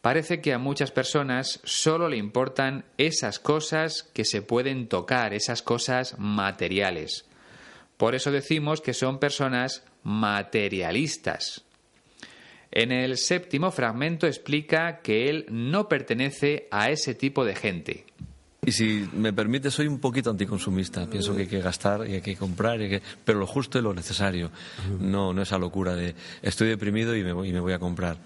Parece 0.00 0.40
que 0.40 0.54
a 0.54 0.58
muchas 0.58 0.92
personas 0.92 1.60
solo 1.62 2.08
le 2.08 2.16
importan 2.16 2.86
esas 2.96 3.38
cosas 3.38 4.02
que 4.14 4.24
se 4.24 4.40
pueden 4.40 4.88
tocar, 4.88 5.34
esas 5.34 5.60
cosas 5.60 6.18
materiales. 6.18 7.25
Por 7.96 8.14
eso 8.14 8.30
decimos 8.30 8.80
que 8.80 8.94
son 8.94 9.18
personas 9.18 9.84
materialistas. 10.02 11.62
En 12.70 12.92
el 12.92 13.16
séptimo 13.16 13.70
fragmento 13.70 14.26
explica 14.26 15.00
que 15.00 15.30
él 15.30 15.46
no 15.48 15.88
pertenece 15.88 16.68
a 16.70 16.90
ese 16.90 17.14
tipo 17.14 17.44
de 17.44 17.54
gente. 17.54 18.04
Y 18.66 18.72
si 18.72 19.08
me 19.12 19.32
permite, 19.32 19.70
soy 19.70 19.86
un 19.86 20.00
poquito 20.00 20.28
anticonsumista. 20.28 21.08
Pienso 21.08 21.34
que 21.34 21.42
hay 21.42 21.48
que 21.48 21.60
gastar 21.60 22.06
y 22.06 22.14
hay 22.14 22.20
que 22.20 22.36
comprar, 22.36 22.80
pero 23.24 23.38
lo 23.38 23.46
justo 23.46 23.78
y 23.78 23.82
lo 23.82 23.94
necesario. 23.94 24.50
No, 25.00 25.32
no 25.32 25.40
esa 25.40 25.56
locura 25.56 25.94
de 25.94 26.14
estoy 26.42 26.68
deprimido 26.68 27.14
y 27.14 27.22
me 27.22 27.32
voy, 27.32 27.50
y 27.50 27.52
me 27.52 27.60
voy 27.60 27.72
a 27.72 27.78
comprar. 27.78 28.18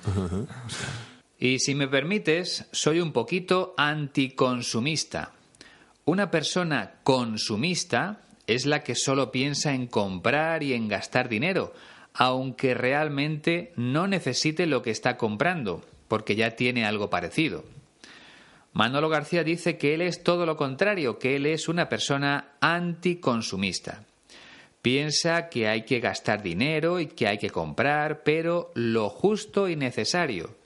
Y 1.39 1.59
si 1.59 1.75
me 1.75 1.89
permites, 1.89 2.67
soy 2.73 3.01
un 3.01 3.13
poquito 3.13 3.75
anticonsumista. 3.77 5.33
Una 6.07 6.31
persona 6.31 6.95
consumista 7.03 8.23
es 8.51 8.67
la 8.67 8.83
que 8.83 8.97
solo 8.97 9.31
piensa 9.31 9.75
en 9.75 9.87
comprar 9.87 10.65
y 10.65 10.75
en 10.75 10.89
gastar 10.89 11.29
dinero, 11.29 11.73
aunque 12.13 12.75
realmente 12.75 13.73
no 13.77 14.09
necesite 14.09 14.67
lo 14.67 14.83
que 14.83 14.91
está 14.91 15.17
comprando, 15.17 15.85
porque 16.09 16.35
ya 16.35 16.57
tiene 16.57 16.85
algo 16.85 17.11
parecido. 17.11 17.65
Manolo 18.73 19.09
García 19.09 19.45
dice 19.45 19.79
que 19.79 19.95
él 19.95 20.01
es 20.01 20.25
todo 20.25 20.47
lo 20.47 20.57
contrario, 20.57 21.21
que 21.21 21.37
él 21.37 21.47
es 21.47 21.69
una 21.69 21.89
persona 21.89 22.49
anticonsumista. 22.61 24.05
Piensa 24.83 25.49
que 25.49 25.69
hay 25.69 25.83
que 25.83 26.01
gastar 26.01 26.43
dinero 26.43 26.99
y 26.99 27.07
que 27.07 27.29
hay 27.29 27.39
que 27.39 27.51
comprar, 27.51 28.25
pero 28.25 28.73
lo 28.75 29.11
justo 29.11 29.69
y 29.69 29.77
necesario. 29.77 30.57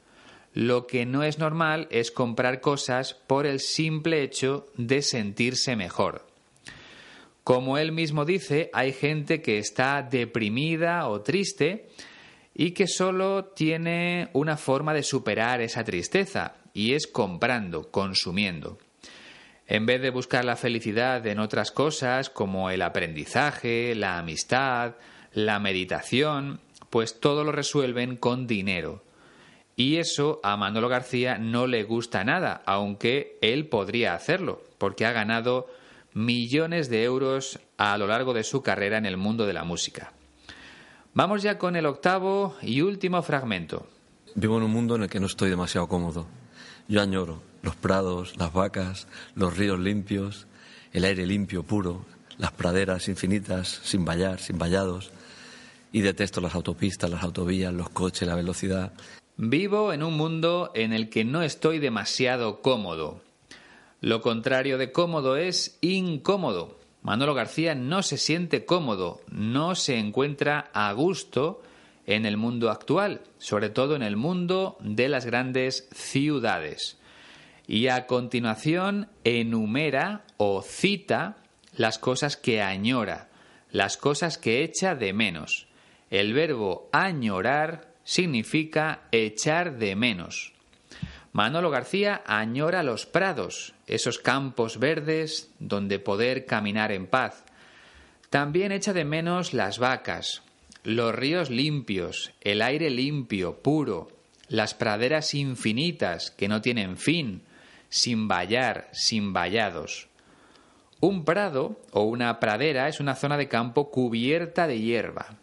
Lo 0.54 0.86
que 0.86 1.04
no 1.04 1.22
es 1.22 1.38
normal 1.38 1.86
es 1.90 2.10
comprar 2.10 2.62
cosas 2.62 3.12
por 3.12 3.44
el 3.44 3.60
simple 3.60 4.22
hecho 4.22 4.68
de 4.76 5.02
sentirse 5.02 5.76
mejor. 5.76 6.33
Como 7.44 7.76
él 7.76 7.92
mismo 7.92 8.24
dice, 8.24 8.70
hay 8.72 8.92
gente 8.92 9.42
que 9.42 9.58
está 9.58 10.02
deprimida 10.02 11.06
o 11.08 11.20
triste 11.20 11.88
y 12.54 12.70
que 12.70 12.86
solo 12.86 13.44
tiene 13.44 14.30
una 14.32 14.56
forma 14.56 14.94
de 14.94 15.02
superar 15.02 15.60
esa 15.60 15.84
tristeza, 15.84 16.54
y 16.72 16.94
es 16.94 17.06
comprando, 17.06 17.90
consumiendo. 17.90 18.78
En 19.66 19.84
vez 19.84 20.00
de 20.00 20.10
buscar 20.10 20.44
la 20.44 20.56
felicidad 20.56 21.26
en 21.26 21.38
otras 21.38 21.70
cosas 21.70 22.30
como 22.30 22.70
el 22.70 22.80
aprendizaje, 22.80 23.94
la 23.94 24.18
amistad, 24.18 24.94
la 25.32 25.58
meditación, 25.58 26.60
pues 26.88 27.20
todo 27.20 27.44
lo 27.44 27.52
resuelven 27.52 28.16
con 28.16 28.46
dinero. 28.46 29.02
Y 29.76 29.96
eso 29.96 30.40
a 30.42 30.56
Manolo 30.56 30.88
García 30.88 31.36
no 31.36 31.66
le 31.66 31.82
gusta 31.82 32.24
nada, 32.24 32.62
aunque 32.66 33.38
él 33.42 33.66
podría 33.66 34.14
hacerlo, 34.14 34.62
porque 34.78 35.04
ha 35.04 35.12
ganado 35.12 35.66
millones 36.14 36.88
de 36.88 37.04
euros 37.04 37.58
a 37.76 37.98
lo 37.98 38.06
largo 38.06 38.32
de 38.32 38.44
su 38.44 38.62
carrera 38.62 38.96
en 38.96 39.06
el 39.06 39.16
mundo 39.16 39.46
de 39.46 39.52
la 39.52 39.64
música. 39.64 40.12
Vamos 41.12 41.42
ya 41.42 41.58
con 41.58 41.76
el 41.76 41.86
octavo 41.86 42.56
y 42.62 42.80
último 42.80 43.20
fragmento. 43.22 43.86
Vivo 44.34 44.56
en 44.56 44.64
un 44.64 44.70
mundo 44.70 44.96
en 44.96 45.02
el 45.02 45.08
que 45.08 45.20
no 45.20 45.26
estoy 45.26 45.50
demasiado 45.50 45.88
cómodo. 45.88 46.26
Yo 46.88 47.02
añoro 47.02 47.42
los 47.62 47.76
prados, 47.76 48.36
las 48.36 48.52
vacas, 48.52 49.08
los 49.34 49.56
ríos 49.56 49.78
limpios, 49.78 50.46
el 50.92 51.04
aire 51.04 51.26
limpio, 51.26 51.62
puro, 51.62 52.04
las 52.38 52.52
praderas 52.52 53.08
infinitas, 53.08 53.80
sin 53.82 54.04
vallar, 54.04 54.38
sin 54.38 54.58
vallados. 54.58 55.10
Y 55.92 56.00
detesto 56.02 56.40
las 56.40 56.54
autopistas, 56.54 57.10
las 57.10 57.22
autovías, 57.22 57.72
los 57.72 57.88
coches, 57.88 58.26
la 58.28 58.34
velocidad. 58.34 58.92
Vivo 59.36 59.92
en 59.92 60.02
un 60.02 60.16
mundo 60.16 60.70
en 60.74 60.92
el 60.92 61.08
que 61.08 61.24
no 61.24 61.42
estoy 61.42 61.78
demasiado 61.78 62.60
cómodo. 62.60 63.22
Lo 64.04 64.20
contrario 64.20 64.76
de 64.76 64.92
cómodo 64.92 65.38
es 65.38 65.78
incómodo. 65.80 66.78
Manolo 67.00 67.32
García 67.32 67.74
no 67.74 68.02
se 68.02 68.18
siente 68.18 68.66
cómodo, 68.66 69.22
no 69.30 69.74
se 69.74 69.98
encuentra 69.98 70.70
a 70.74 70.92
gusto 70.92 71.62
en 72.04 72.26
el 72.26 72.36
mundo 72.36 72.70
actual, 72.70 73.22
sobre 73.38 73.70
todo 73.70 73.96
en 73.96 74.02
el 74.02 74.16
mundo 74.16 74.76
de 74.80 75.08
las 75.08 75.24
grandes 75.24 75.88
ciudades. 75.94 76.98
Y 77.66 77.86
a 77.86 78.06
continuación 78.06 79.08
enumera 79.24 80.26
o 80.36 80.60
cita 80.60 81.38
las 81.74 81.98
cosas 81.98 82.36
que 82.36 82.60
añora, 82.60 83.30
las 83.70 83.96
cosas 83.96 84.36
que 84.36 84.64
echa 84.64 84.94
de 84.94 85.14
menos. 85.14 85.66
El 86.10 86.34
verbo 86.34 86.90
añorar 86.92 87.94
significa 88.04 89.08
echar 89.12 89.78
de 89.78 89.96
menos. 89.96 90.53
Manolo 91.34 91.68
García 91.68 92.22
añora 92.26 92.84
los 92.84 93.06
prados, 93.06 93.74
esos 93.88 94.20
campos 94.20 94.78
verdes 94.78 95.50
donde 95.58 95.98
poder 95.98 96.46
caminar 96.46 96.92
en 96.92 97.08
paz. 97.08 97.42
También 98.30 98.70
echa 98.70 98.92
de 98.92 99.04
menos 99.04 99.52
las 99.52 99.80
vacas, 99.80 100.42
los 100.84 101.12
ríos 101.12 101.50
limpios, 101.50 102.30
el 102.40 102.62
aire 102.62 102.88
limpio, 102.88 103.56
puro, 103.62 104.12
las 104.46 104.74
praderas 104.74 105.34
infinitas 105.34 106.30
que 106.30 106.46
no 106.46 106.62
tienen 106.62 106.96
fin, 106.96 107.42
sin 107.88 108.28
vallar, 108.28 108.88
sin 108.92 109.32
vallados. 109.32 110.06
Un 111.00 111.24
prado 111.24 111.80
o 111.90 112.04
una 112.04 112.38
pradera 112.38 112.86
es 112.86 113.00
una 113.00 113.16
zona 113.16 113.36
de 113.36 113.48
campo 113.48 113.90
cubierta 113.90 114.68
de 114.68 114.78
hierba. 114.78 115.34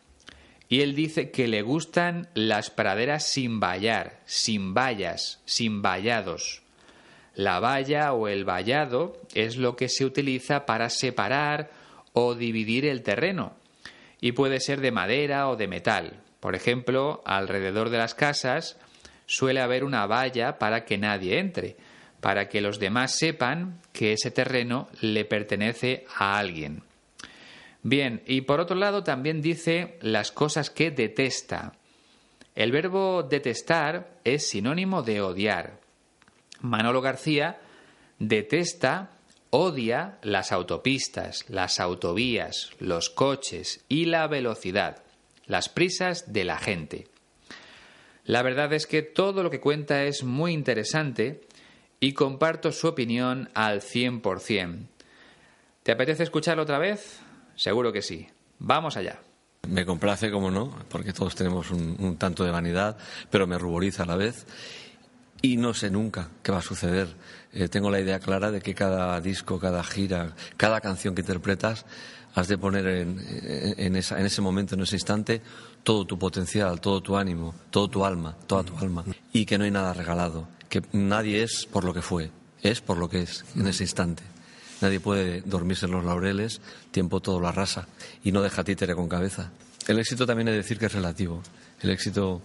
Y 0.72 0.84
él 0.84 0.96
dice 0.96 1.32
que 1.32 1.50
le 1.50 1.64
gustan 1.64 2.30
las 2.34 2.70
praderas 2.70 3.28
sin 3.28 3.60
vallar, 3.60 4.22
sin 4.24 4.74
vallas, 4.74 5.42
sin 5.44 5.82
vallados. 5.82 6.62
La 7.36 7.60
valla 7.60 8.14
o 8.14 8.30
el 8.30 8.46
vallado 8.46 9.20
es 9.34 9.58
lo 9.58 9.76
que 9.76 9.90
se 9.90 10.06
utiliza 10.06 10.66
para 10.66 10.90
separar 10.90 11.72
o 12.14 12.36
dividir 12.36 12.86
el 12.86 13.04
terreno, 13.04 13.52
y 14.22 14.32
puede 14.32 14.62
ser 14.62 14.80
de 14.80 14.94
madera 14.94 15.50
o 15.50 15.58
de 15.58 15.68
metal. 15.68 16.22
Por 16.40 16.56
ejemplo, 16.56 17.22
alrededor 17.26 17.90
de 17.90 17.98
las 17.98 18.16
casas 18.16 18.78
suele 19.26 19.60
haber 19.60 19.84
una 19.84 20.06
valla 20.06 20.58
para 20.58 20.86
que 20.86 20.98
nadie 20.98 21.40
entre, 21.40 21.76
para 22.22 22.48
que 22.48 22.62
los 22.62 22.80
demás 22.80 23.18
sepan 23.18 23.82
que 23.92 24.14
ese 24.14 24.32
terreno 24.32 24.88
le 25.02 25.26
pertenece 25.26 26.06
a 26.16 26.40
alguien. 26.40 26.82
Bien, 27.84 28.22
y 28.28 28.42
por 28.42 28.60
otro 28.60 28.76
lado 28.76 29.04
también 29.04 29.42
dice 29.42 29.98
las 30.02 30.32
cosas 30.32 30.70
que 30.70 30.92
detesta. 30.92 31.74
El 32.54 32.72
verbo 32.72 33.24
detestar 33.24 34.20
es 34.24 34.50
sinónimo 34.50 35.02
de 35.02 35.22
odiar. 35.22 35.80
Manolo 36.62 37.02
García 37.02 37.60
detesta, 38.20 39.12
odia 39.50 40.20
las 40.22 40.52
autopistas, 40.52 41.46
las 41.50 41.80
autovías, 41.80 42.70
los 42.80 43.10
coches 43.10 43.84
y 43.90 44.06
la 44.06 44.28
velocidad, 44.28 45.04
las 45.48 45.70
prisas 45.70 46.32
de 46.32 46.44
la 46.44 46.60
gente. 46.60 47.08
La 48.26 48.44
verdad 48.44 48.72
es 48.74 48.86
que 48.86 49.02
todo 49.02 49.42
lo 49.42 49.50
que 49.50 49.60
cuenta 49.60 50.04
es 50.04 50.24
muy 50.24 50.54
interesante 50.54 51.42
y 52.00 52.14
comparto 52.14 52.72
su 52.72 52.88
opinión 52.88 53.50
al 53.56 53.82
100%. 53.82 54.88
¿Te 55.84 55.92
apetece 55.92 56.24
escucharlo 56.24 56.62
otra 56.62 56.78
vez? 56.78 57.22
Seguro 57.62 57.94
que 57.94 58.02
sí. 58.02 58.28
Vamos 58.58 58.98
allá. 58.98 59.20
Me 59.70 59.86
complace, 59.86 60.32
como 60.32 60.50
no, 60.50 60.76
porque 60.90 61.14
todos 61.14 61.36
tenemos 61.36 61.70
un, 61.70 62.18
tanto 62.18 62.44
de 62.44 62.50
vanidad, 62.50 62.98
pero 63.30 63.46
me 63.46 63.60
ruboriza 63.60 64.02
a 64.02 64.08
la 64.08 64.16
vez. 64.16 64.48
Y 65.44 65.58
no 65.58 65.76
sé 65.76 65.92
nunca 65.92 66.30
qué 66.42 66.52
va 66.52 66.58
a 66.58 66.64
suceder. 66.64 67.16
Eh, 67.54 67.68
tengo 67.68 67.92
la 67.92 68.00
idea 68.00 68.20
clara 68.20 68.50
de 68.50 68.62
que 68.62 68.74
cada 68.74 69.22
disco, 69.22 69.60
cada 69.60 69.84
gira, 69.84 70.36
cada 70.58 70.82
canción 70.82 71.14
que 71.14 71.22
interpretas, 71.22 71.86
has 72.34 72.48
de 72.48 72.58
poner 72.58 72.88
en, 72.88 73.20
en, 73.78 73.96
ese 73.96 74.42
momento, 74.42 74.74
en 74.74 74.82
ese 74.82 74.96
instante, 74.96 75.44
todo 75.84 76.06
tu 76.06 76.18
potencial, 76.18 76.82
todo 76.82 77.02
tu 77.02 77.16
ánimo, 77.16 77.54
todo 77.70 77.88
tu 77.90 78.04
alma, 78.04 78.36
toda 78.48 78.64
tu 78.64 78.76
alma. 78.80 79.06
Y 79.34 79.46
que 79.46 79.60
no 79.60 79.66
hay 79.66 79.72
nada 79.72 79.94
regalado 79.94 80.48
que 80.68 80.82
nadie 80.94 81.44
es 81.44 81.68
por 81.72 81.84
lo 81.84 81.94
que 81.94 82.02
fue, 82.02 82.32
es 82.64 82.82
por 82.82 82.98
lo 82.98 83.08
que 83.08 83.22
es 83.22 83.46
en 83.56 83.68
ese 83.68 83.84
instante. 83.84 84.24
Nadie 84.82 85.00
puede 85.00 85.42
dormirse 85.42 85.86
en 85.86 85.92
los 85.92 86.04
laureles, 86.04 86.60
tiempo 86.92 87.20
todo 87.20 87.40
lo 87.40 87.48
arrasa 87.48 87.88
y 88.24 88.32
no 88.32 88.42
deja 88.42 88.64
títere 88.64 88.96
con 88.96 89.08
cabeza. 89.08 89.52
El 89.88 90.00
éxito 90.00 90.26
también 90.26 90.48
es 90.48 90.56
decir 90.56 90.78
que 90.78 90.88
es 90.88 90.94
relativo. 90.94 91.42
El 91.82 91.92
éxito 91.92 92.42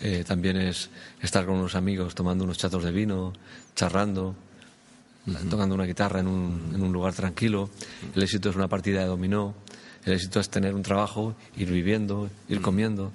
eh, 0.00 0.24
también 0.26 0.56
es 0.56 0.90
estar 1.20 1.46
con 1.46 1.56
unos 1.56 1.74
amigos 1.74 2.14
tomando 2.14 2.44
unos 2.44 2.58
chatos 2.58 2.84
de 2.84 2.90
vino, 2.90 3.32
charrando, 3.74 4.34
tocando 5.48 5.74
una 5.74 5.84
guitarra 5.84 6.20
en 6.20 6.28
un, 6.28 6.72
en 6.74 6.82
un 6.82 6.92
lugar 6.92 7.14
tranquilo. 7.14 7.70
El 8.14 8.22
éxito 8.22 8.50
es 8.50 8.56
una 8.56 8.68
partida 8.68 9.00
de 9.00 9.06
dominó. 9.06 9.54
El 10.04 10.14
éxito 10.14 10.40
es 10.40 10.50
tener 10.50 10.74
un 10.74 10.82
trabajo, 10.82 11.34
ir 11.56 11.70
viviendo, 11.70 12.28
ir 12.48 12.60
comiendo, 12.60 13.10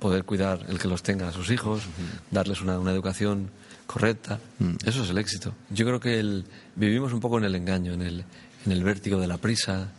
poder 0.00 0.24
cuidar 0.24 0.66
el 0.68 0.80
que 0.80 0.88
los 0.88 1.04
tenga 1.04 1.28
a 1.28 1.32
sus 1.32 1.50
hijos, 1.50 1.82
darles 2.32 2.60
una, 2.60 2.80
una 2.80 2.90
educación 2.90 3.50
correcta. 3.86 4.40
Mm. 4.58 4.74
Eso 4.84 5.02
es 5.04 5.10
el 5.10 5.18
éxito. 5.18 5.54
Yo 5.70 5.84
creo 5.86 6.00
que 6.00 6.18
el, 6.18 6.44
vivimos 6.76 7.12
un 7.12 7.20
poco 7.20 7.38
en 7.38 7.44
el 7.44 7.54
engaño, 7.54 7.92
en 7.92 8.02
el, 8.02 8.24
en 8.66 8.72
el 8.72 8.84
vértigo 8.84 9.20
de 9.20 9.26
la 9.26 9.38
prisa, 9.38 9.92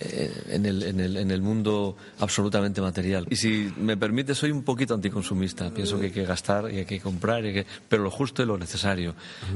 eh, 0.00 0.32
en, 0.48 0.66
el, 0.66 0.82
en, 0.82 1.00
el, 1.00 1.16
en 1.16 1.30
el 1.30 1.42
mundo 1.42 1.96
absolutamente 2.18 2.80
material. 2.80 3.26
Y 3.30 3.36
si 3.36 3.72
me 3.76 3.96
permite, 3.96 4.34
soy 4.34 4.50
un 4.50 4.62
poquito 4.62 4.94
anticonsumista. 4.94 5.70
Pienso 5.72 5.98
que 5.98 6.06
hay 6.06 6.12
que 6.12 6.24
gastar 6.24 6.72
y 6.72 6.78
hay 6.78 6.84
que 6.84 7.00
comprar, 7.00 7.44
y 7.46 7.52
que, 7.52 7.66
pero 7.88 8.02
lo 8.02 8.10
justo 8.10 8.42
y 8.42 8.46
lo 8.46 8.58
necesario. 8.58 9.14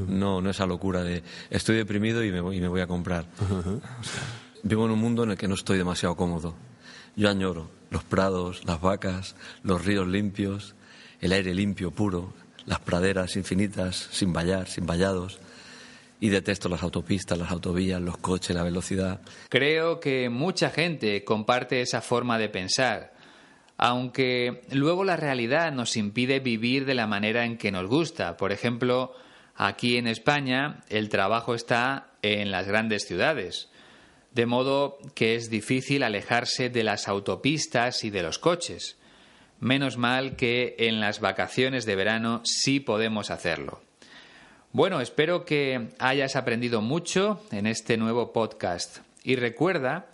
No, 0.09 0.40
no 0.40 0.50
esa 0.50 0.66
locura 0.66 1.02
de 1.02 1.22
estoy 1.50 1.76
deprimido 1.76 2.22
y 2.22 2.30
me 2.30 2.40
voy, 2.40 2.59
y 2.59 2.61
me 2.61 2.68
voy 2.68 2.80
a 2.80 2.87
comprar. 2.87 3.26
vivo 4.62 4.85
en 4.85 4.92
un 4.92 4.98
mundo 4.98 5.24
en 5.24 5.32
el 5.32 5.37
que 5.37 5.48
no 5.48 5.54
estoy 5.54 5.78
demasiado 5.78 6.16
cómodo. 6.16 6.54
Yo 7.16 7.30
añoro 7.30 7.70
los 7.90 8.04
prados, 8.04 8.64
las 8.66 8.80
vacas, 8.80 9.37
los 9.62 9.85
ríos 9.85 10.06
limpios, 10.06 10.74
el 11.20 11.32
aire 11.32 11.54
limpio, 11.54 11.90
puro, 11.90 12.32
las 12.66 12.81
praderas 12.81 13.37
infinitas, 13.37 14.09
sin 14.11 14.33
vallar, 14.33 14.68
sin 14.68 14.87
vallados. 14.87 15.38
Y 16.18 16.31
detesto 16.31 16.68
las 16.68 16.83
autopistas, 16.83 17.38
las 17.38 17.50
autovías, 17.50 18.00
los 18.00 18.16
coches, 18.18 18.57
la 18.57 18.62
velocidad. 18.62 19.20
Creo 19.48 20.00
que 20.00 20.29
mucha 20.31 20.70
gente 20.70 21.24
comparte 21.24 21.83
esa 21.83 22.00
forma 22.00 22.38
de 22.38 22.48
pensar, 22.48 23.12
aunque 23.76 24.62
luego 24.72 25.05
la 25.05 25.16
realidad 25.16 25.72
nos 25.72 25.96
impide 25.96 26.40
vivir 26.40 26.87
de 26.87 26.94
la 26.94 27.07
manera 27.07 27.44
en 27.44 27.59
que 27.59 27.70
nos 27.70 27.87
gusta. 27.87 28.38
Por 28.38 28.50
ejemplo, 28.50 29.12
aquí 29.55 29.98
en 29.98 30.07
España 30.07 30.83
el 30.88 31.11
trabajo 31.11 31.55
está 31.55 32.12
en 32.22 32.50
las 32.50 32.66
grandes 32.66 33.07
ciudades, 33.07 33.68
de 34.33 34.46
modo 34.46 34.98
que 35.14 35.35
es 35.35 35.50
difícil 35.50 36.02
alejarse 36.02 36.70
de 36.70 36.83
las 36.83 37.09
autopistas 37.09 38.05
y 38.05 38.11
de 38.11 38.22
los 38.22 38.38
coches. 38.38 38.96
Menos 39.61 39.97
mal 39.97 40.37
que 40.37 40.77
en 40.79 41.01
las 41.01 41.21
vacaciones 41.21 41.87
de 41.87 41.97
verano 41.97 42.42
sí 42.45 42.81
podemos 42.81 43.31
hacerlo. 43.31 43.81
Bueno, 44.73 45.01
espero 45.01 45.45
que 45.45 45.88
hayas 45.99 46.37
aprendido 46.37 46.83
mucho 46.83 47.40
en 47.51 47.66
este 47.66 47.97
nuevo 47.97 48.33
podcast 48.33 48.99
y 49.25 49.37
recuerda 49.37 50.07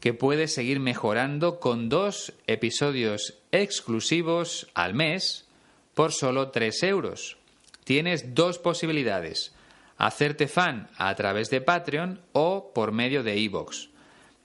que 0.00 0.14
puedes 0.14 0.54
seguir 0.54 0.80
mejorando 0.80 1.60
con 1.60 1.88
dos 1.90 2.32
episodios 2.46 3.38
exclusivos 3.52 4.68
al 4.74 4.94
mes 4.94 5.46
por 5.94 6.12
solo 6.12 6.50
3 6.50 6.82
euros. 6.84 7.36
Tienes 7.84 8.34
dos 8.34 8.58
posibilidades, 8.58 9.54
hacerte 9.98 10.48
fan 10.48 10.88
a 10.96 11.14
través 11.14 11.50
de 11.50 11.60
Patreon 11.60 12.22
o 12.32 12.72
por 12.72 12.92
medio 12.92 13.22
de 13.22 13.36
iVoox. 13.36 13.88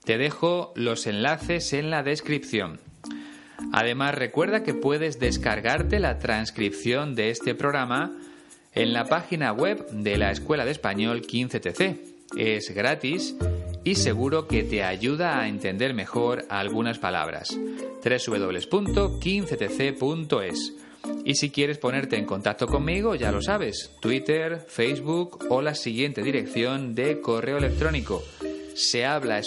Te 0.04 0.18
dejo 0.18 0.72
los 0.76 1.06
enlaces 1.06 1.72
en 1.72 1.90
la 1.90 2.02
descripción. 2.02 2.78
Además, 3.72 4.14
recuerda 4.14 4.62
que 4.62 4.74
puedes 4.74 5.18
descargarte 5.18 5.98
la 6.00 6.18
transcripción 6.18 7.14
de 7.14 7.30
este 7.30 7.54
programa 7.54 8.12
en 8.74 8.92
la 8.92 9.04
página 9.04 9.52
web 9.52 9.86
de 9.90 10.18
la 10.18 10.30
Escuela 10.30 10.64
de 10.64 10.72
Español 10.72 11.22
15TC. 11.22 11.96
Es 12.36 12.74
gratis 12.74 13.36
y 13.84 13.94
seguro 13.94 14.48
que 14.48 14.64
te 14.64 14.82
ayuda 14.82 15.40
a 15.40 15.48
entender 15.48 15.94
mejor 15.94 16.44
algunas 16.48 16.98
palabras. 16.98 17.56
www.15tc.es. 18.04 20.72
Y 21.24 21.36
si 21.36 21.50
quieres 21.50 21.78
ponerte 21.78 22.16
en 22.16 22.24
contacto 22.24 22.66
conmigo, 22.66 23.14
ya 23.14 23.30
lo 23.30 23.40
sabes, 23.40 23.92
Twitter, 24.00 24.64
Facebook 24.66 25.46
o 25.50 25.62
la 25.62 25.74
siguiente 25.74 26.22
dirección 26.22 26.94
de 26.94 27.20
correo 27.20 27.58
electrónico. 27.58 28.22
Se 28.74 29.06
habla 29.06 29.38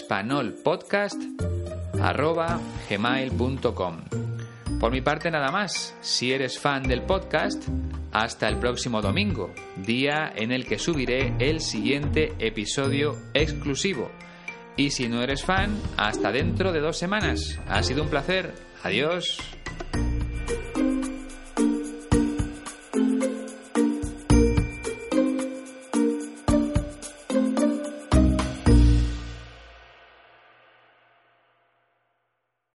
arroba 2.02 2.60
gmail.com. 2.90 3.98
Por 4.80 4.92
mi 4.92 5.02
parte 5.02 5.30
nada 5.30 5.52
más, 5.52 5.96
si 6.02 6.32
eres 6.32 6.58
fan 6.58 6.84
del 6.84 7.02
podcast, 7.02 7.68
hasta 8.12 8.48
el 8.48 8.58
próximo 8.58 9.02
domingo, 9.02 9.54
día 9.76 10.32
en 10.36 10.52
el 10.52 10.66
que 10.66 10.80
subiré 10.80 11.34
el 11.40 11.60
siguiente 11.60 12.34
episodio 12.40 13.18
exclusivo. 13.34 14.10
Y 14.78 14.92
si 14.92 15.10
no 15.10 15.22
eres 15.22 15.44
fan, 15.44 15.78
hasta 15.98 16.32
dentro 16.32 16.72
de 16.72 16.80
dos 16.80 16.98
semanas. 16.98 17.60
Ha 17.68 17.84
sido 17.84 18.04
un 18.04 18.10
placer. 18.10 18.54
Adiós. 18.84 19.38